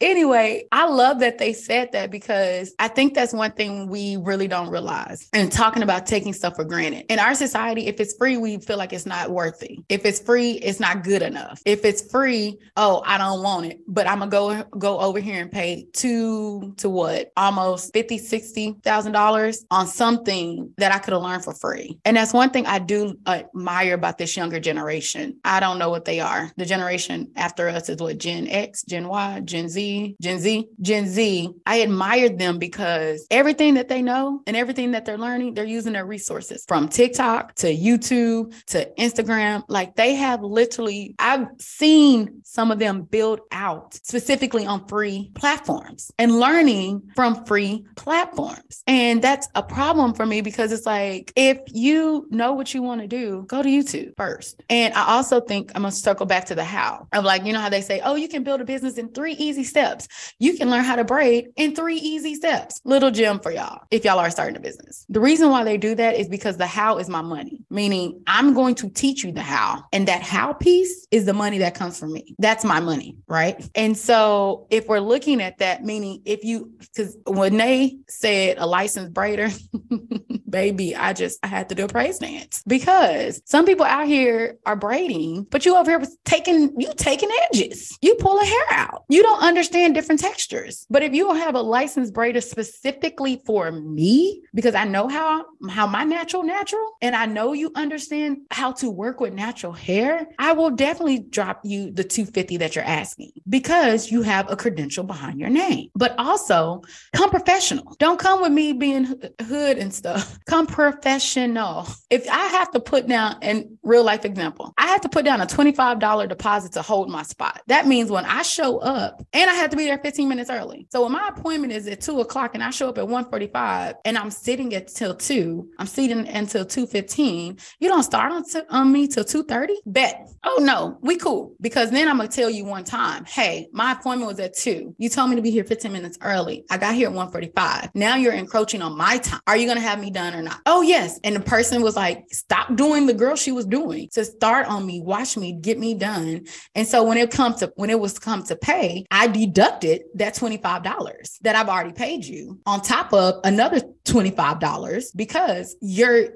[0.00, 4.48] Anyway, I love that they said that because I think that's one thing we really
[4.48, 5.28] don't realize.
[5.32, 7.06] And talking about taking stuff for granted.
[7.08, 9.80] In our society, if it's free, we feel like it's not worthy.
[9.88, 11.60] If it's free, it's not good enough.
[11.64, 13.80] If it's free, oh, I don't want it.
[13.86, 17.32] But I'm gonna go go over here and pay two to what?
[17.36, 21.98] Almost 50, 60 thousand dollars on something that I could have learned for free.
[22.04, 25.38] And that's one thing I do admire about this younger generation.
[25.44, 26.50] I don't know what they are.
[26.56, 29.85] The generation after us is what Gen X, Gen Y, Gen Z
[30.20, 35.04] Gen Z, Gen Z, I admired them because everything that they know and everything that
[35.04, 39.62] they're learning, they're using their resources from TikTok to YouTube to Instagram.
[39.68, 46.10] Like they have literally, I've seen some of them build out specifically on free platforms
[46.18, 48.82] and learning from free platforms.
[48.86, 53.00] And that's a problem for me because it's like, if you know what you want
[53.02, 54.62] to do, go to YouTube first.
[54.68, 57.52] And I also think I'm going to circle back to the how of like, you
[57.52, 60.08] know how they say, oh, you can build a business in three easy steps steps.
[60.38, 62.80] You can learn how to braid in three easy steps.
[62.84, 65.04] Little gem for y'all if y'all are starting a business.
[65.10, 68.54] The reason why they do that is because the how is my money, meaning I'm
[68.54, 69.84] going to teach you the how.
[69.92, 72.34] And that how piece is the money that comes from me.
[72.38, 73.62] That's my money, right?
[73.74, 78.66] And so if we're looking at that, meaning if you, because when they said a
[78.66, 79.52] licensed braider,
[80.56, 84.56] baby, I just I had to do a praise dance because some people out here
[84.64, 87.94] are braiding, but you over here was taking you taking edges.
[88.00, 89.04] You pull a hair out.
[89.10, 90.86] You don't understand different textures.
[90.88, 95.44] But if you don't have a licensed braider specifically for me, because I know how
[95.68, 100.26] how my natural natural, and I know you understand how to work with natural hair,
[100.38, 105.04] I will definitely drop you the 250 that you're asking because you have a credential
[105.04, 105.90] behind your name.
[105.94, 106.80] But also
[107.14, 107.94] come professional.
[107.98, 109.04] Don't come with me being
[109.42, 110.38] hood and stuff.
[110.46, 111.88] Come professional.
[112.08, 115.40] If I have to put down in real life example, I have to put down
[115.40, 117.62] a $25 deposit to hold my spot.
[117.66, 120.86] That means when I show up and I have to be there 15 minutes early.
[120.92, 124.16] So when my appointment is at two o'clock and I show up at 1:45 and
[124.16, 127.58] I'm sitting until two, I'm sitting until 2:15.
[127.80, 129.74] You don't start on, t- on me till 2:30.
[129.84, 130.28] Bet.
[130.44, 131.56] Oh no, we cool.
[131.60, 134.94] Because then I'm gonna tell you one time, hey, my appointment was at two.
[134.98, 136.64] You told me to be here 15 minutes early.
[136.70, 137.90] I got here at 1:45.
[137.94, 139.40] Now you're encroaching on my time.
[139.48, 140.60] Are you gonna have me done or not?
[140.66, 141.18] Oh yes.
[141.24, 144.86] And the person was like, stop doing the girl she was doing to start on
[144.86, 146.46] me, watch me, get me done.
[146.74, 150.34] And so when it comes to when it was come to pay, I deducted that
[150.34, 156.28] $25 that I've already paid you on top of another $25 because you're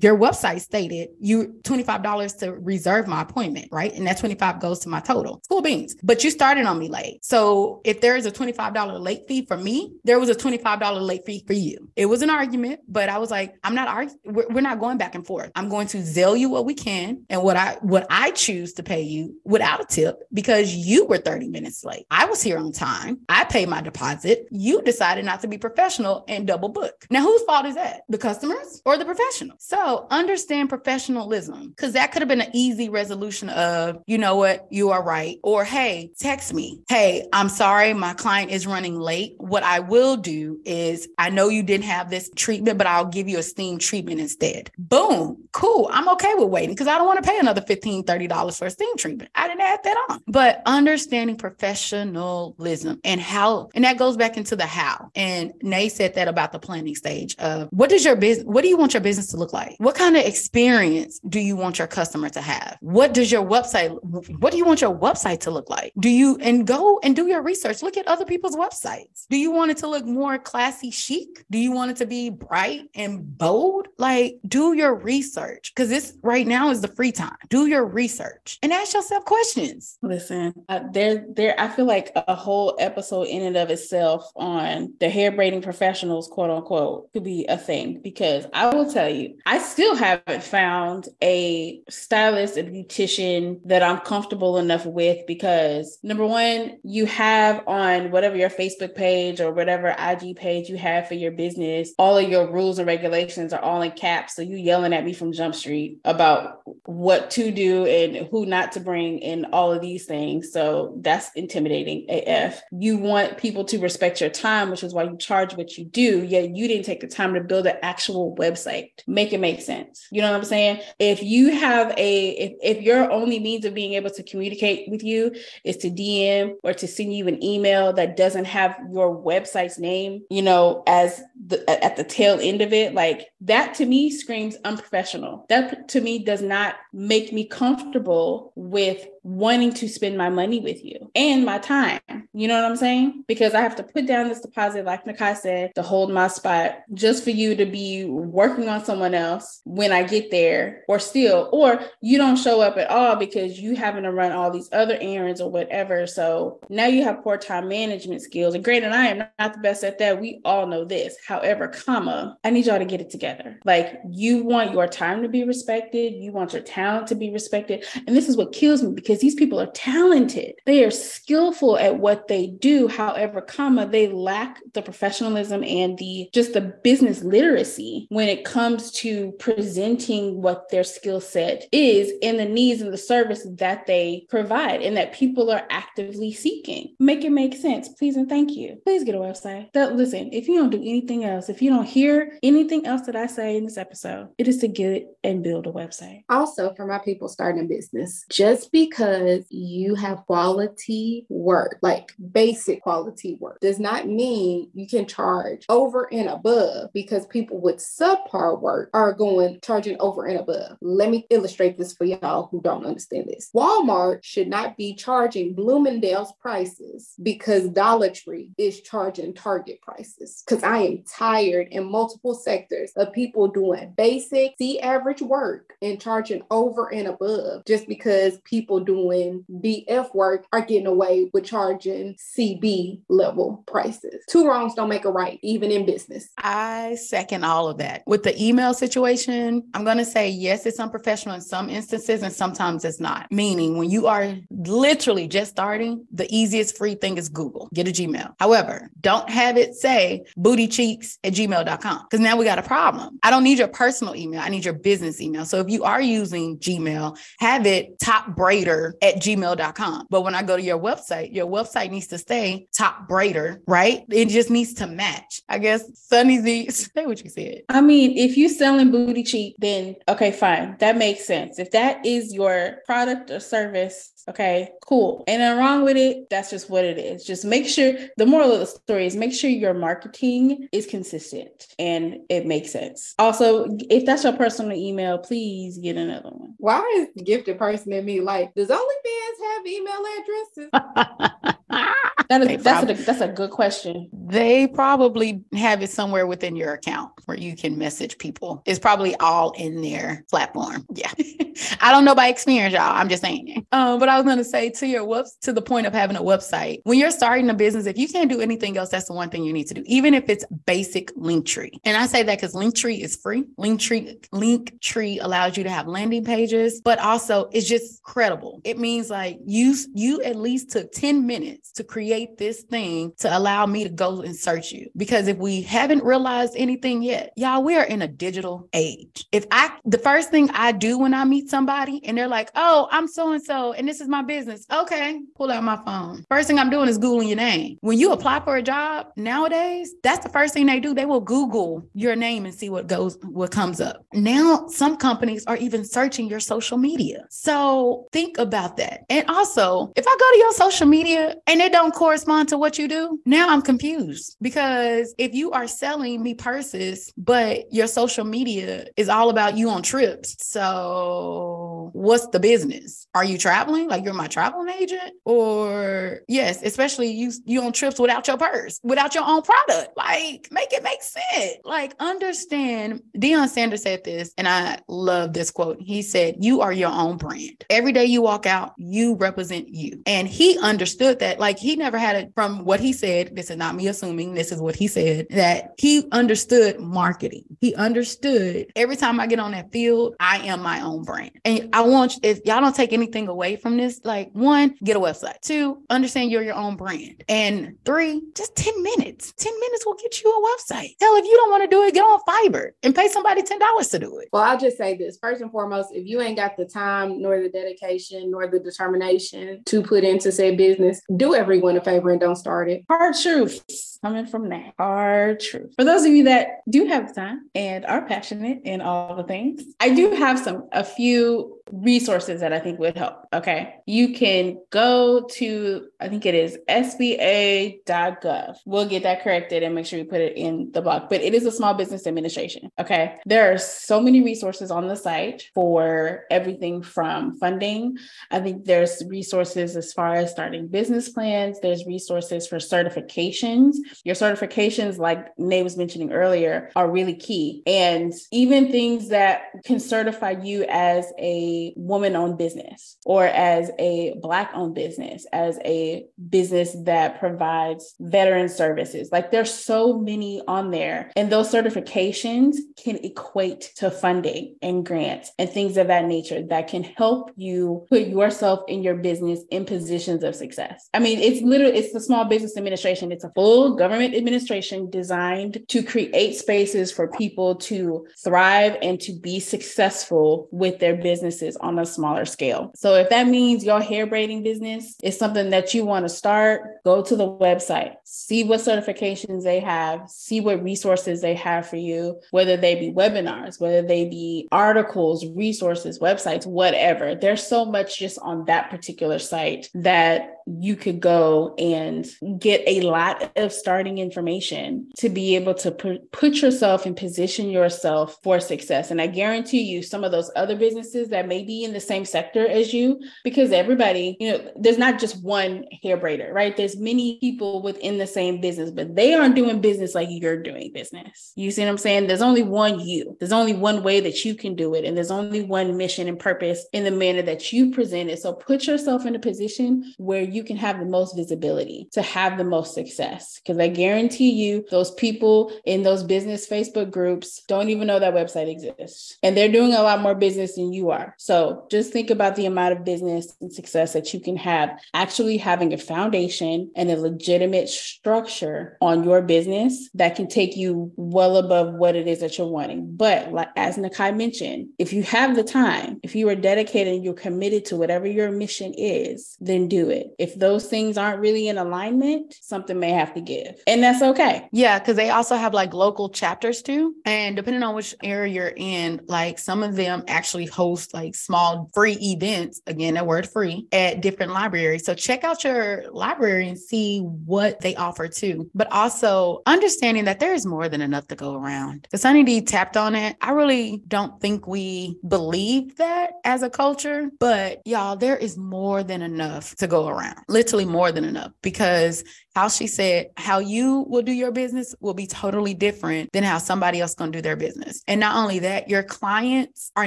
[0.00, 3.92] your website stated you $25 to reserve my appointment, right?
[3.92, 5.42] And that 25 goes to my total.
[5.48, 5.94] Cool beans.
[6.02, 7.24] But you started on me late.
[7.24, 11.24] So if there is a $25 late fee for me, there was a $25 late
[11.24, 11.90] fee for you.
[11.96, 14.18] It was an argument, but I was like, I'm not arguing.
[14.24, 15.50] We're, not going back and forth.
[15.56, 18.84] I'm going to Zelle you what we can and what I what I choose to
[18.84, 22.06] pay you without a tip because you were 30 minutes late.
[22.12, 23.18] I was here on time.
[23.28, 24.46] I paid my deposit.
[24.50, 27.06] You decided not to be professional and double book.
[27.10, 28.02] Now, whose fault is that?
[28.08, 29.56] The customers or the professional?
[29.64, 34.66] So understand professionalism because that could have been an easy resolution of, you know what,
[34.70, 35.38] you are right.
[35.44, 36.80] Or, hey, text me.
[36.88, 39.34] Hey, I'm sorry, my client is running late.
[39.38, 43.28] What I will do is, I know you didn't have this treatment, but I'll give
[43.28, 44.72] you a steam treatment instead.
[44.78, 45.44] Boom.
[45.52, 45.88] Cool.
[45.92, 48.70] I'm okay with waiting because I don't want to pay another $15, $30 for a
[48.70, 49.30] steam treatment.
[49.36, 50.22] I didn't add that on.
[50.26, 55.12] But understanding professionalism and how, and that goes back into the how.
[55.14, 58.68] And Nay said that about the planning stage of what does your business, what do
[58.68, 59.74] you want your business to look like?
[59.78, 62.78] What kind of experience do you want your customer to have?
[62.80, 63.90] What does your website,
[64.38, 65.92] what do you want your website to look like?
[65.98, 67.82] Do you, and go and do your research.
[67.82, 69.26] Look at other people's websites.
[69.28, 71.44] Do you want it to look more classy chic?
[71.50, 73.88] Do you want it to be bright and bold?
[73.98, 77.36] Like, do your research because this right now is the free time.
[77.48, 79.98] Do your research and ask yourself questions.
[80.02, 80.54] Listen,
[80.92, 85.32] there, there, I feel like a whole episode in and of itself on the hair
[85.32, 89.94] braiding professionals, quote unquote, could be a thing because I will tell you, I still
[89.94, 97.06] haven't found a stylist, a beautician that I'm comfortable enough with because number one, you
[97.06, 101.92] have on whatever your Facebook page or whatever IG page you have for your business,
[101.98, 104.36] all of your rules and regulations are all in caps.
[104.36, 106.62] So you yelling at me from Jump Street about
[106.92, 110.52] what to do and who not to bring and all of these things.
[110.52, 112.62] So that's intimidating AF.
[112.70, 116.22] You want people to respect your time, which is why you charge what you do,
[116.22, 118.90] yet you didn't take the time to build an actual website.
[119.06, 120.06] Make it make sense.
[120.10, 120.80] You know what I'm saying?
[120.98, 125.02] If you have a if, if your only means of being able to communicate with
[125.02, 129.78] you is to DM or to send you an email that doesn't have your website's
[129.78, 134.10] name, you know, as the at the tail end of it, like that to me
[134.10, 135.46] screams unprofessional.
[135.48, 140.84] That to me does not make me comfortable with wanting to spend my money with
[140.84, 142.00] you and my time.
[142.32, 143.24] You know what I'm saying?
[143.28, 146.78] Because I have to put down this deposit, like Nakai said, to hold my spot
[146.94, 151.48] just for you to be working on someone else when I get there, or still,
[151.52, 154.96] or you don't show up at all because you having to run all these other
[155.00, 156.06] errands or whatever.
[156.06, 158.54] So now you have poor time management skills.
[158.54, 160.20] And granted, I am not the best at that.
[160.20, 161.16] We all know this.
[161.26, 163.60] However, comma, I need y'all to get it together.
[163.64, 167.84] Like you want your time to be respected, you want your talent to be respected.
[168.06, 170.54] And this is what kills me because these people are talented.
[170.66, 172.88] They are skillful at what they do.
[172.88, 178.90] However, comma, they lack the professionalism and the just the business literacy when it comes
[178.92, 184.26] to presenting what their skill set is and the needs and the service that they
[184.28, 186.94] provide and that people are actively seeking.
[186.98, 188.80] Make it make sense, please and thank you.
[188.84, 189.72] Please get a website.
[189.72, 193.16] That listen, if you don't do anything else, if you don't hear anything else that
[193.16, 196.24] I say in this episode, it is to get and build a website.
[196.28, 202.12] Also, for my people starting a business, just because because you have quality work, like
[202.30, 207.78] basic quality work, does not mean you can charge over and above because people with
[207.78, 210.76] subpar work are going charging over and above.
[210.80, 213.50] Let me illustrate this for y'all who don't understand this.
[213.54, 220.44] Walmart should not be charging Bloomingdale's prices because Dollar Tree is charging Target prices.
[220.46, 226.00] Because I am tired in multiple sectors of people doing basic, C average work and
[226.00, 232.14] charging over and above just because people doing BF work are getting away with charging
[232.14, 234.22] CB level prices.
[234.28, 236.28] Two wrongs don't make a right, even in business.
[236.38, 238.02] I second all of that.
[238.06, 242.32] With the email situation, I'm going to say yes, it's unprofessional in some instances, and
[242.32, 243.30] sometimes it's not.
[243.30, 247.92] Meaning, when you are literally just starting, the easiest free thing is Google, get a
[247.92, 248.34] Gmail.
[248.38, 253.18] However, don't have it say bootycheeks at gmail.com because now we got a problem.
[253.22, 255.44] I don't need your personal email, I need your business email.
[255.44, 258.34] So if you are using Gmail, have it top
[258.82, 260.06] braider at gmail.com.
[260.10, 264.04] But when I go to your website, your website needs to stay top braider, right?
[264.10, 265.42] It just needs to match.
[265.48, 267.62] I guess Sunny D, say what you said.
[267.68, 270.76] I mean, if you're selling booty cheek, then okay, fine.
[270.80, 271.58] That makes sense.
[271.58, 275.24] If that is your product or service, okay, cool.
[275.26, 277.24] And then wrong with it, that's just what it is.
[277.24, 281.66] Just make sure the moral of the story is make sure your marketing is consistent
[281.78, 283.14] and it makes sense.
[283.18, 286.54] Also, if that's your personal email, please get another one.
[286.58, 291.58] Why is gifted person in me like, does OnlyFans have email addresses?
[292.32, 294.08] That is that's a, that's a good question.
[294.10, 298.62] They probably have it somewhere within your account where you can message people.
[298.64, 300.86] It's probably all in their platform.
[300.94, 301.12] Yeah.
[301.82, 302.96] I don't know by experience, y'all.
[302.96, 303.66] I'm just saying.
[303.72, 306.22] Um, but I was gonna say to your whoops to the point of having a
[306.22, 306.80] website.
[306.84, 309.44] When you're starting a business, if you can't do anything else, that's the one thing
[309.44, 311.72] you need to do, even if it's basic Linktree.
[311.84, 313.44] And I say that because Linktree is free.
[313.58, 318.61] Linktree Linktree allows you to have landing pages, but also it's just credible.
[318.64, 323.36] It means like you you at least took 10 minutes to create this thing to
[323.36, 324.88] allow me to go and search you.
[324.96, 329.26] Because if we haven't realized anything yet, y'all, we are in a digital age.
[329.32, 332.88] If I, the first thing I do when I meet somebody and they're like, oh,
[332.90, 334.66] I'm so and so, and this is my business.
[334.72, 336.24] Okay, pull out my phone.
[336.28, 337.78] First thing I'm doing is Googling your name.
[337.80, 340.94] When you apply for a job nowadays, that's the first thing they do.
[340.94, 344.04] They will Google your name and see what goes, what comes up.
[344.12, 347.26] Now, some companies are even searching your social media.
[347.30, 349.04] So think about that.
[349.08, 352.78] And also, if I go to your social media and it don't correspond to what
[352.78, 358.24] you do, now I'm confused because if you are selling me purses, but your social
[358.24, 360.36] media is all about you on trips.
[360.40, 363.06] So what's the business?
[363.14, 363.88] Are you traveling?
[363.88, 365.12] Like you're my traveling agent?
[365.24, 369.96] Or yes, especially you you on trips without your purse, without your own product.
[369.96, 371.58] Like make it make sense.
[371.64, 373.02] Like understand.
[373.16, 375.80] Deion Sanders said this, and I love this quote.
[375.80, 377.64] He said, You are your own brand.
[377.70, 380.02] Every day you walk out, you represent you.
[380.06, 381.38] And he understood that.
[381.38, 383.36] Like he never had it from what he said.
[383.36, 387.44] This is not me assuming, this is what he said, that he understood marketing.
[387.60, 391.32] He understood every time I get on that field, I am my own brand.
[391.44, 395.00] And I want, if y'all don't take anything away from this, like one, get a
[395.00, 395.40] website.
[395.42, 397.24] Two, understand you're your own brand.
[397.28, 399.34] And three, just 10 minutes.
[399.36, 400.94] 10 minutes will get you a website.
[401.00, 403.90] Hell, if you don't want to do it, get on Fiverr and pay somebody $10
[403.90, 404.28] to do it.
[404.32, 407.38] Well, I'll just say this first and foremost, if you ain't got the time, nor
[407.38, 412.20] the dedication, nor the determination to put into said business, do everyone a favor and
[412.20, 412.84] don't start it.
[412.88, 414.74] Hard truth coming from that.
[414.78, 415.74] Hard truth.
[415.76, 419.62] For those of you that do have time and are passionate in all the things,
[419.80, 423.26] I do have some a few resources that I think would help.
[423.32, 423.76] Okay.
[423.86, 428.56] You can go to, I think it is SBA.gov.
[428.66, 431.34] We'll get that corrected and make sure we put it in the blog, but it
[431.34, 432.68] is a small business administration.
[432.78, 433.16] Okay.
[433.24, 437.96] There are so many resources on the site for everything from funding.
[438.30, 443.76] I think there's resources as far as starting business plans, there's resources for certifications.
[444.04, 447.62] Your certifications, like Nay was mentioning earlier, are really key.
[447.66, 454.14] And even things that can certify you as a woman owned business or as a
[454.20, 459.10] Black owned business, as a business that provides veteran services.
[459.12, 461.10] Like there's so many on there.
[461.16, 466.68] And those certifications can equate to funding and grants and things of that nature that
[466.68, 470.88] can help you put yourself in your business in positions of success.
[470.94, 473.12] I mean, it's literally, it's the Small Business Administration.
[473.12, 479.12] It's a full government administration designed to create spaces for people to thrive and to
[479.12, 482.70] be successful with their businesses on a smaller scale.
[482.76, 486.84] So if that means your hair braiding business is something that you want to start,
[486.84, 491.74] go to the website, see what certifications they have, see what resources they have for
[491.74, 497.16] you, whether they be webinars, whether they be articles, resources, websites, whatever.
[497.16, 502.06] There's so much just on that particular site that you could go and
[502.38, 505.70] get a lot of starting information to be able to
[506.12, 508.90] put yourself and position yourself for success.
[508.90, 512.04] And I guarantee you, some of those other businesses that may be in the same
[512.04, 516.54] sector as you, because everybody, you know, there's not just one hair braider, right?
[516.54, 520.70] There's many people within the same business, but they aren't doing business like you're doing
[520.74, 521.32] business.
[521.34, 522.08] You see what I'm saying?
[522.08, 524.84] There's only one you, there's only one way that you can do it.
[524.84, 528.20] And there's only one mission and purpose in the manner that you present it.
[528.20, 532.36] So put yourself in a position where you can have the most visibility to have
[532.36, 533.40] the most success.
[533.40, 538.14] Because I guarantee you, those people in those business Facebook groups don't even know that
[538.14, 539.18] website exists.
[539.22, 541.14] And they're doing a lot more business than you are.
[541.18, 545.36] So just think about the amount of business and success that you can have actually
[545.36, 551.36] having a foundation and a legitimate structure on your business that can take you well
[551.36, 552.96] above what it is that you're wanting.
[552.96, 557.04] But like as Nakai mentioned, if you have the time, if you are dedicated and
[557.04, 560.14] you're committed to whatever your mission is, then do it.
[560.18, 563.41] If those things aren't really in alignment, something may have to give.
[563.66, 564.48] And that's okay.
[564.52, 566.94] Yeah, because they also have like local chapters too.
[567.04, 571.70] And depending on which area you're in, like some of them actually host like small
[571.74, 574.84] free events, again, that word free, at different libraries.
[574.84, 578.50] So check out your library and see what they offer too.
[578.54, 581.88] But also understanding that there is more than enough to go around.
[581.90, 583.16] The Sunny D tapped on it.
[583.20, 588.82] I really don't think we believe that as a culture, but y'all, there is more
[588.82, 590.18] than enough to go around.
[590.28, 592.04] Literally more than enough because
[592.34, 596.38] how she said how you will do your business will be totally different than how
[596.38, 597.82] somebody else to do their business.
[597.86, 599.86] And not only that your clients are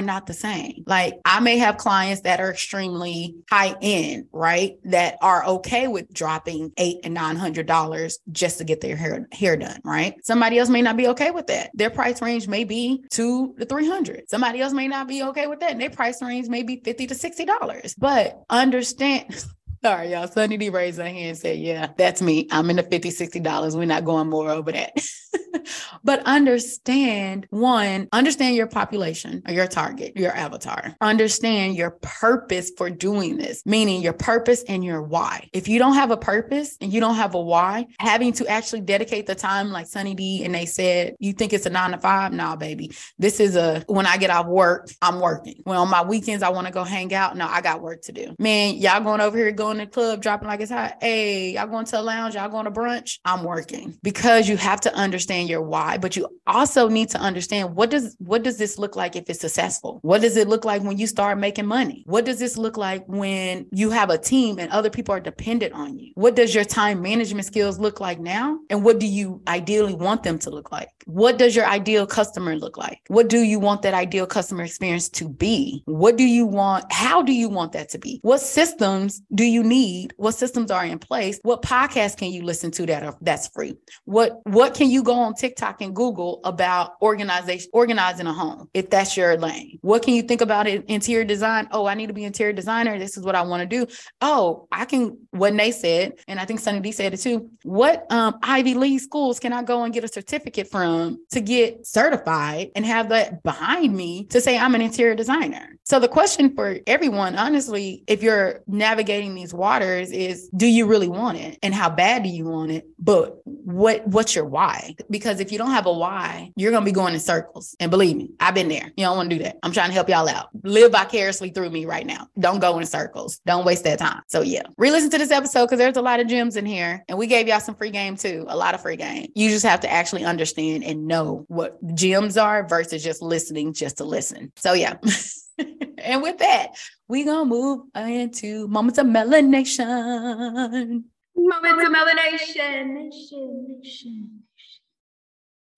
[0.00, 0.84] not the same.
[0.86, 4.76] Like i may have clients that are extremely high end right?
[4.84, 9.26] That are okay with dropping eight and nine hundred dollars just to get their hair
[9.32, 10.14] hair done right?
[10.24, 11.70] Somebody else may not be okay with that.
[11.74, 14.28] Their price range may be two to three hundred.
[14.28, 17.06] Somebody else may not be okay with that and their price range may be 50
[17.08, 17.94] to 60 dollars.
[17.96, 19.44] But understand
[19.86, 20.26] Sorry, y'all.
[20.26, 22.48] Sunny D raised her hand and said, Yeah, that's me.
[22.50, 23.76] I'm in the 50 $60.
[23.76, 24.90] We're not going more over that.
[26.04, 30.94] but understand one, understand your population or your target, your avatar.
[31.00, 35.48] Understand your purpose for doing this, meaning your purpose and your why.
[35.52, 38.82] If you don't have a purpose and you don't have a why, having to actually
[38.82, 41.98] dedicate the time like Sunny D and they said, you think it's a nine to
[41.98, 42.32] five?
[42.32, 42.92] Nah, baby.
[43.18, 45.60] This is a when I get off work, I'm working.
[45.64, 47.36] When on my weekends I want to go hang out.
[47.36, 48.34] No, I got work to do.
[48.38, 50.96] Man, y'all going over here going to the club, dropping like it's hot.
[51.00, 53.18] Hey, y'all going to a lounge, y'all going to brunch.
[53.24, 57.74] I'm working because you have to understand your why, but you also need to understand
[57.74, 59.98] what does what does this look like if it's successful?
[60.02, 62.04] What does it look like when you start making money?
[62.06, 65.72] What does this look like when you have a team and other people are dependent
[65.72, 66.12] on you?
[66.14, 68.58] What does your time management skills look like now?
[68.70, 70.88] And what do you ideally want them to look like?
[71.06, 73.00] What does your ideal customer look like?
[73.08, 75.82] What do you want that ideal customer experience to be?
[75.86, 76.92] What do you want?
[76.92, 78.18] How do you want that to be?
[78.22, 80.14] What systems do you need?
[80.16, 81.38] What systems are in place?
[81.42, 83.76] What podcasts can you listen to that are that's free?
[84.04, 88.90] What what can you go on TikTok and Google about organization organizing a home if
[88.90, 89.78] that's your lane?
[89.82, 91.68] What can you think about it interior design?
[91.70, 92.98] Oh, I need to be interior designer.
[92.98, 93.86] This is what I want to do.
[94.20, 97.50] Oh, I can what they said, and I think Sunny D said it too.
[97.62, 101.86] What um, Ivy League schools can I go and get a certificate from to get
[101.86, 105.78] certified and have that behind me to say I'm an interior designer?
[105.84, 111.08] So the question for everyone, honestly, if you're navigating these waters, is do you really
[111.08, 112.86] want it, and how bad do you want it?
[112.98, 114.95] But what what's your why?
[115.10, 117.76] Because if you don't have a why, you're gonna be going in circles.
[117.80, 118.92] And believe me, I've been there.
[118.96, 119.58] You don't want to do that.
[119.62, 120.48] I'm trying to help y'all out.
[120.62, 122.28] Live vicariously through me right now.
[122.38, 123.40] Don't go in circles.
[123.46, 124.22] Don't waste that time.
[124.28, 127.18] So yeah, re-listen to this episode because there's a lot of gems in here, and
[127.18, 128.44] we gave y'all some free game too.
[128.48, 129.30] A lot of free game.
[129.34, 133.98] You just have to actually understand and know what gems are versus just listening just
[133.98, 134.52] to listen.
[134.56, 134.96] So yeah.
[135.98, 136.76] and with that,
[137.08, 141.04] we gonna move into moments of melanation.
[141.36, 143.10] Moments of melanation.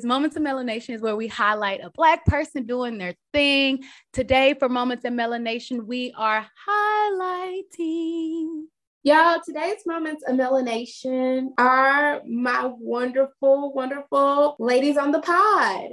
[0.05, 3.82] Moments of Melanation is where we highlight a Black person doing their thing.
[4.12, 8.66] Today, for Moments of Melanation, we are highlighting.
[9.03, 15.90] Y'all, today's Moments of Melanation are my wonderful, wonderful ladies on the pod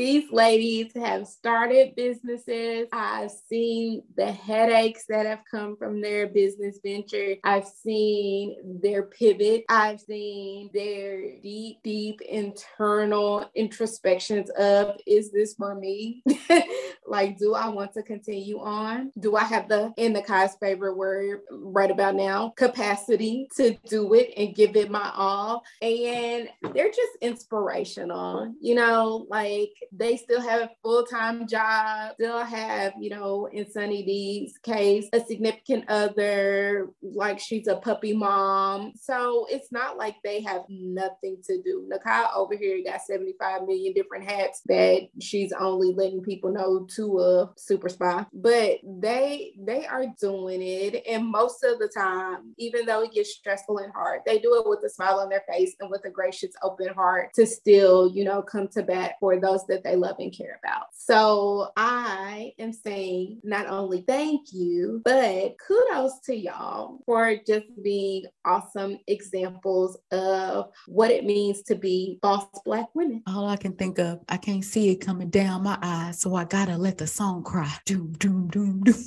[0.00, 2.88] These ladies have started businesses.
[2.90, 7.36] I've seen the headaches that have come from their business venture.
[7.44, 9.64] I've seen their pivot.
[9.68, 16.22] I've seen their deep, deep internal introspections of is this for me?
[17.06, 19.12] like, do I want to continue on?
[19.18, 24.14] Do I have the, in the Kai's favorite word right about now, capacity to do
[24.14, 25.62] it and give it my all?
[25.82, 32.44] And they're just inspirational, you know, like they still have a full time job, still
[32.44, 38.92] have, you know, in Sunny D's case, a significant other, like she's a puppy mom.
[39.00, 41.88] So it's not like they have nothing to do.
[41.90, 47.20] Nakai over here got 75 million different hats that she's only letting people know to
[47.20, 51.02] a super spy, but they they are doing it.
[51.08, 54.68] And most of the time, even though it gets stressful and hard, they do it
[54.68, 58.24] with a smile on their face and with a gracious, open heart to still, you
[58.24, 60.86] know, come to bat for those that they love and care about.
[60.92, 68.24] So I am saying not only thank you, but kudos to y'all for just being
[68.44, 73.22] awesome examples of what it means to be boss black women.
[73.26, 76.44] All I can think of, I can't see it coming down my eyes, so I
[76.44, 77.72] gotta let the song cry.
[77.84, 79.04] Doom, doom, doom, doom.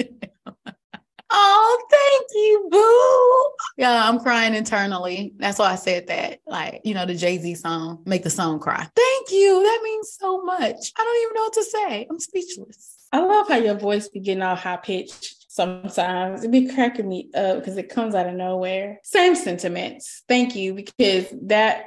[1.36, 3.82] Oh, thank you, boo.
[3.82, 5.34] Yeah, I'm crying internally.
[5.36, 6.38] That's why I said that.
[6.46, 8.86] Like, you know, the Jay Z song, make the song cry.
[8.94, 9.60] Thank you.
[9.64, 10.92] That means so much.
[10.96, 12.06] I don't even know what to say.
[12.08, 13.08] I'm speechless.
[13.10, 16.40] I love how your voice be getting all high pitched sometimes.
[16.40, 18.98] It'd be cracking me up because it comes out of nowhere.
[19.04, 20.24] Same sentiments.
[20.28, 21.86] Thank you because that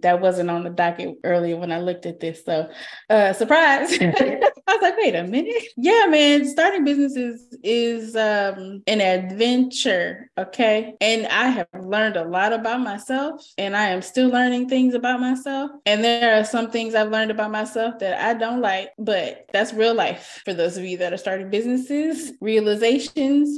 [0.00, 2.42] that wasn't on the docket earlier when I looked at this.
[2.44, 2.70] So
[3.10, 3.92] uh surprise.
[4.00, 5.62] I was like, wait a minute.
[5.76, 10.30] Yeah, man, starting businesses is um an adventure.
[10.38, 10.94] Okay.
[11.02, 15.20] And I have learned a lot about myself and I am still learning things about
[15.20, 15.70] myself.
[15.84, 19.74] And there are some things I've learned about myself that I don't like, but that's
[19.74, 22.32] real life for those of you that are starting businesses.
[22.40, 23.01] Realization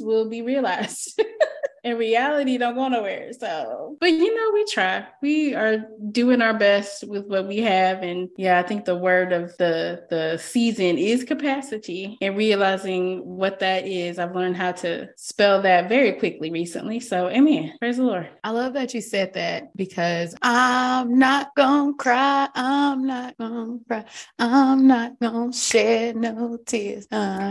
[0.02, 1.20] will be realized.
[1.84, 3.32] in reality don't go nowhere.
[3.34, 5.06] So, but you know, we try.
[5.20, 8.02] We are doing our best with what we have.
[8.02, 13.60] And yeah, I think the word of the the season is capacity and realizing what
[13.60, 14.18] that is.
[14.18, 17.00] I've learned how to spell that very quickly recently.
[17.00, 17.74] So amen.
[17.78, 18.30] Praise the Lord.
[18.42, 22.48] I love that you said that because I'm not gonna cry.
[22.54, 24.04] I'm not gonna cry.
[24.38, 27.06] I'm not gonna shed no tears.
[27.12, 27.44] Uh-huh.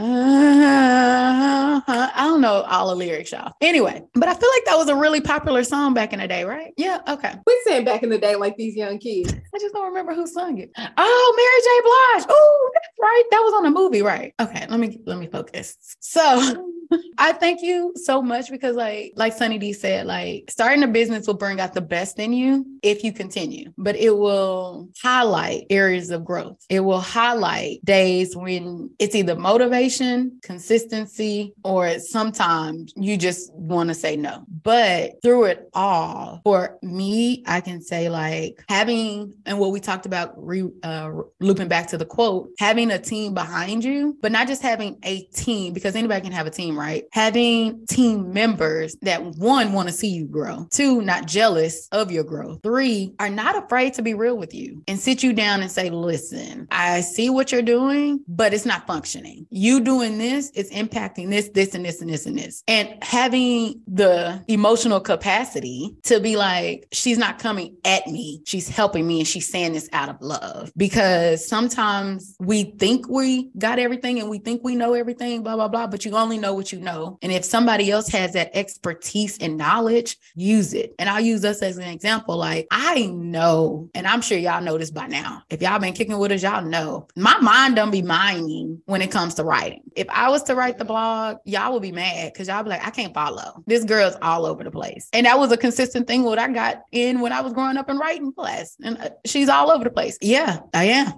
[1.86, 3.54] I don't know all the lyrics, y'all.
[3.62, 6.46] Anyway, but I feel like that was a really popular song back in the day,
[6.46, 6.74] right?
[6.78, 7.00] Yeah.
[7.10, 7.34] Okay.
[7.46, 9.34] We sang back in the day like these young kids.
[9.34, 10.72] I just don't remember who sung it.
[10.78, 12.24] Oh, Mary J.
[12.24, 12.34] Blige.
[12.34, 13.24] Oh, that's right.
[13.32, 14.34] That was on a movie, right?
[14.40, 14.66] Okay.
[14.70, 15.76] Let me let me focus.
[16.00, 16.72] So
[17.18, 21.28] I thank you so much because like like Sunny D said, like starting a business
[21.28, 26.10] will bring out the best in you if you continue, but it will highlight areas
[26.12, 26.64] of growth.
[26.70, 33.94] It will highlight days when it's either motivation, consistency, or sometimes you just want to
[33.94, 34.46] say no.
[34.64, 40.06] But through it all, for me, I can say like having and what we talked
[40.06, 44.48] about re, uh, looping back to the quote, having a team behind you, but not
[44.48, 47.06] just having a team because anybody can have a team, right?
[47.12, 52.24] Having team members that one want to see you grow, two, not jealous of your
[52.24, 55.72] growth, three, are not afraid to be real with you and sit you down and
[55.72, 59.48] say, listen, I see what you're doing, but it's not functioning.
[59.50, 62.64] You doing this is impacting this, this, and this, and this, and this.
[62.68, 64.03] And having the
[64.48, 69.48] emotional capacity to be like, she's not coming at me, she's helping me, and she's
[69.48, 70.72] saying this out of love.
[70.76, 75.68] Because sometimes we think we got everything and we think we know everything, blah, blah,
[75.68, 77.18] blah, but you only know what you know.
[77.22, 80.96] And if somebody else has that expertise and knowledge, use it.
[81.00, 82.38] And I'll use us as an example.
[82.38, 85.44] Like I know, and I'm sure y'all know this by now.
[85.50, 89.12] If y'all been kicking with us, y'all know my mind don't be mining when it
[89.12, 89.82] comes to writing.
[89.96, 92.86] If I was to write the blog, y'all would be mad because y'all be like,
[92.86, 93.64] I can't follow.
[93.68, 95.08] This girl's all over the place.
[95.14, 97.90] And that was a consistent thing what I got in when I was growing up
[97.90, 98.76] in writing class.
[98.84, 100.18] And uh, she's all over the place.
[100.22, 101.14] Yeah, I am.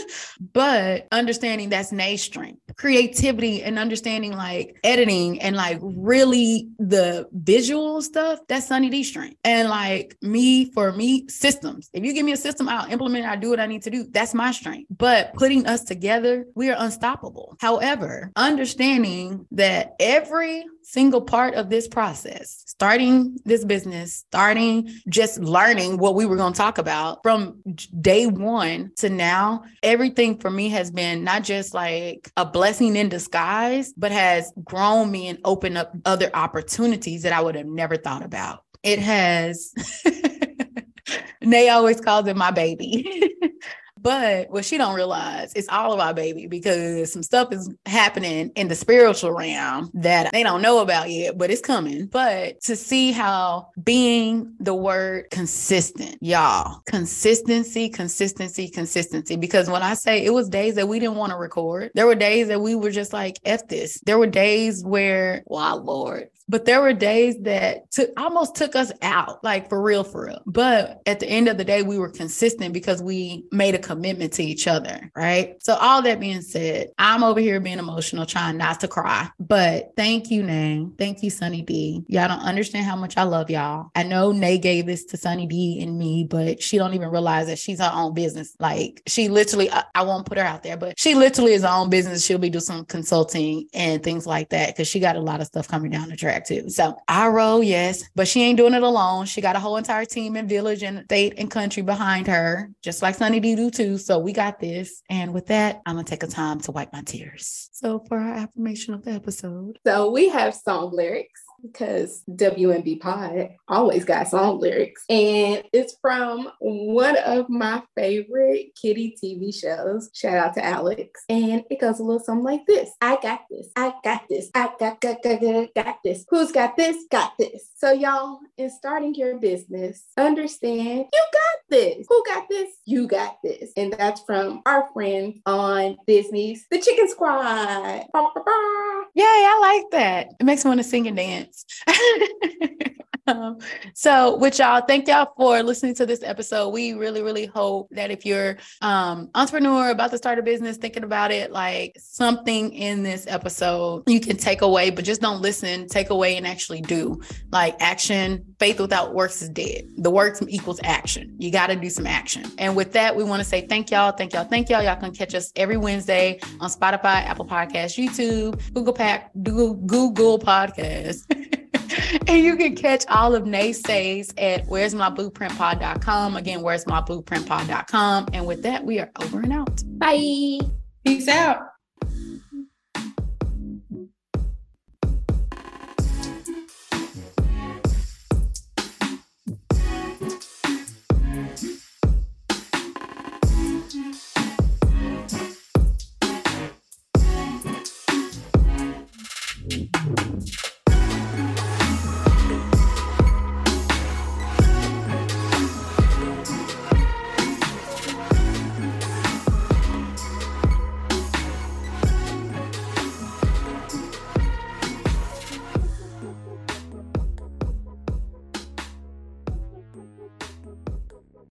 [0.52, 8.02] but understanding that's Nay's strength, creativity and understanding like editing and like really the visual
[8.02, 9.36] stuff, that's Sunny D strength.
[9.44, 11.90] And like me, for me, systems.
[11.92, 13.90] If you give me a system, I'll implement it, I do what I need to
[13.90, 14.04] do.
[14.04, 14.88] That's my strength.
[14.90, 17.56] But putting us together, we are unstoppable.
[17.60, 25.98] However, understanding that every single part of this process, starting this business, starting just learning
[25.98, 27.60] what we were going to talk about from
[28.00, 33.08] day one to now, everything for me has been not just like a blessing in
[33.08, 37.96] disguise, but has grown me and opened up other opportunities that I would have never
[37.96, 38.64] thought about.
[38.82, 39.72] It has.
[41.42, 43.30] Nay always calls it my baby.
[44.04, 48.68] But what she don't realize, it's all about baby because some stuff is happening in
[48.68, 52.06] the spiritual realm that they don't know about yet, but it's coming.
[52.06, 59.36] But to see how being the word consistent, y'all, consistency, consistency, consistency.
[59.36, 62.14] Because when I say it was days that we didn't want to record, there were
[62.14, 64.00] days that we were just like, F this.
[64.04, 68.92] There were days where, wow, Lord, but there were days that took almost took us
[69.02, 70.42] out, like for real, for real.
[70.46, 74.32] But at the end of the day, we were consistent because we made a commitment
[74.34, 75.56] to each other, right?
[75.62, 79.28] So all that being said, I'm over here being emotional, trying not to cry.
[79.40, 80.86] But thank you, Nay.
[80.98, 82.04] Thank you, Sunny D.
[82.08, 83.90] Y'all don't understand how much I love y'all.
[83.94, 87.46] I know Nay gave this to Sunny D and me, but she don't even realize
[87.46, 88.54] that she's her own business.
[88.60, 91.68] Like she literally, I, I won't put her out there, but she literally is her
[91.68, 92.24] own business.
[92.24, 95.46] She'll be doing some consulting and things like that because she got a lot of
[95.46, 96.68] stuff coming down the track too.
[96.68, 99.26] So I roll, yes, but she ain't doing it alone.
[99.26, 103.02] She got a whole entire team and village and state and country behind her, just
[103.02, 103.98] like Sunny D do too.
[103.98, 105.02] So we got this.
[105.10, 107.68] And with that, I'm gonna take a time to wipe my tears.
[107.72, 109.78] So for our affirmation of the episode.
[109.86, 111.42] So we have song lyrics
[111.72, 115.04] because WMB Pod always got song lyrics.
[115.08, 120.10] And it's from one of my favorite kitty TV shows.
[120.14, 121.22] Shout out to Alex.
[121.28, 123.68] And it goes a little something like this I got this.
[123.76, 124.50] I got this.
[124.54, 126.24] I got, got, got, got, got this.
[126.28, 126.96] Who's got this?
[127.10, 127.70] Got this.
[127.84, 132.06] So, y'all, in starting your business, understand you got this.
[132.08, 132.70] Who got this?
[132.86, 133.72] You got this.
[133.76, 138.06] And that's from our friends on Disney's The Chicken Squad.
[138.10, 139.02] Ba, ba, ba.
[139.14, 140.28] Yay, I like that.
[140.40, 141.66] It makes me want to sing and dance.
[143.26, 143.58] Um,
[143.94, 146.68] so with y'all, thank y'all for listening to this episode.
[146.70, 151.04] We really, really hope that if you're um entrepreneur about to start a business, thinking
[151.04, 155.86] about it, like something in this episode you can take away, but just don't listen,
[155.86, 157.20] take away and actually do.
[157.50, 159.84] Like action, faith without works is dead.
[159.96, 161.34] The works equals action.
[161.38, 162.44] You got to do some action.
[162.58, 164.82] And with that, we want to say thank y'all, thank y'all, thank y'all.
[164.82, 170.38] Y'all can catch us every Wednesday on Spotify, Apple Podcasts, YouTube, Google Pack, Google, Google
[170.38, 171.24] Podcasts.
[172.28, 176.36] and you can catch all of Naysays at where's my blueprintpod.com.
[176.36, 178.28] Again, where's my blueprintpod.com.
[178.32, 179.82] And with that, we are over and out.
[179.98, 180.60] Bye.
[181.04, 181.73] Peace out.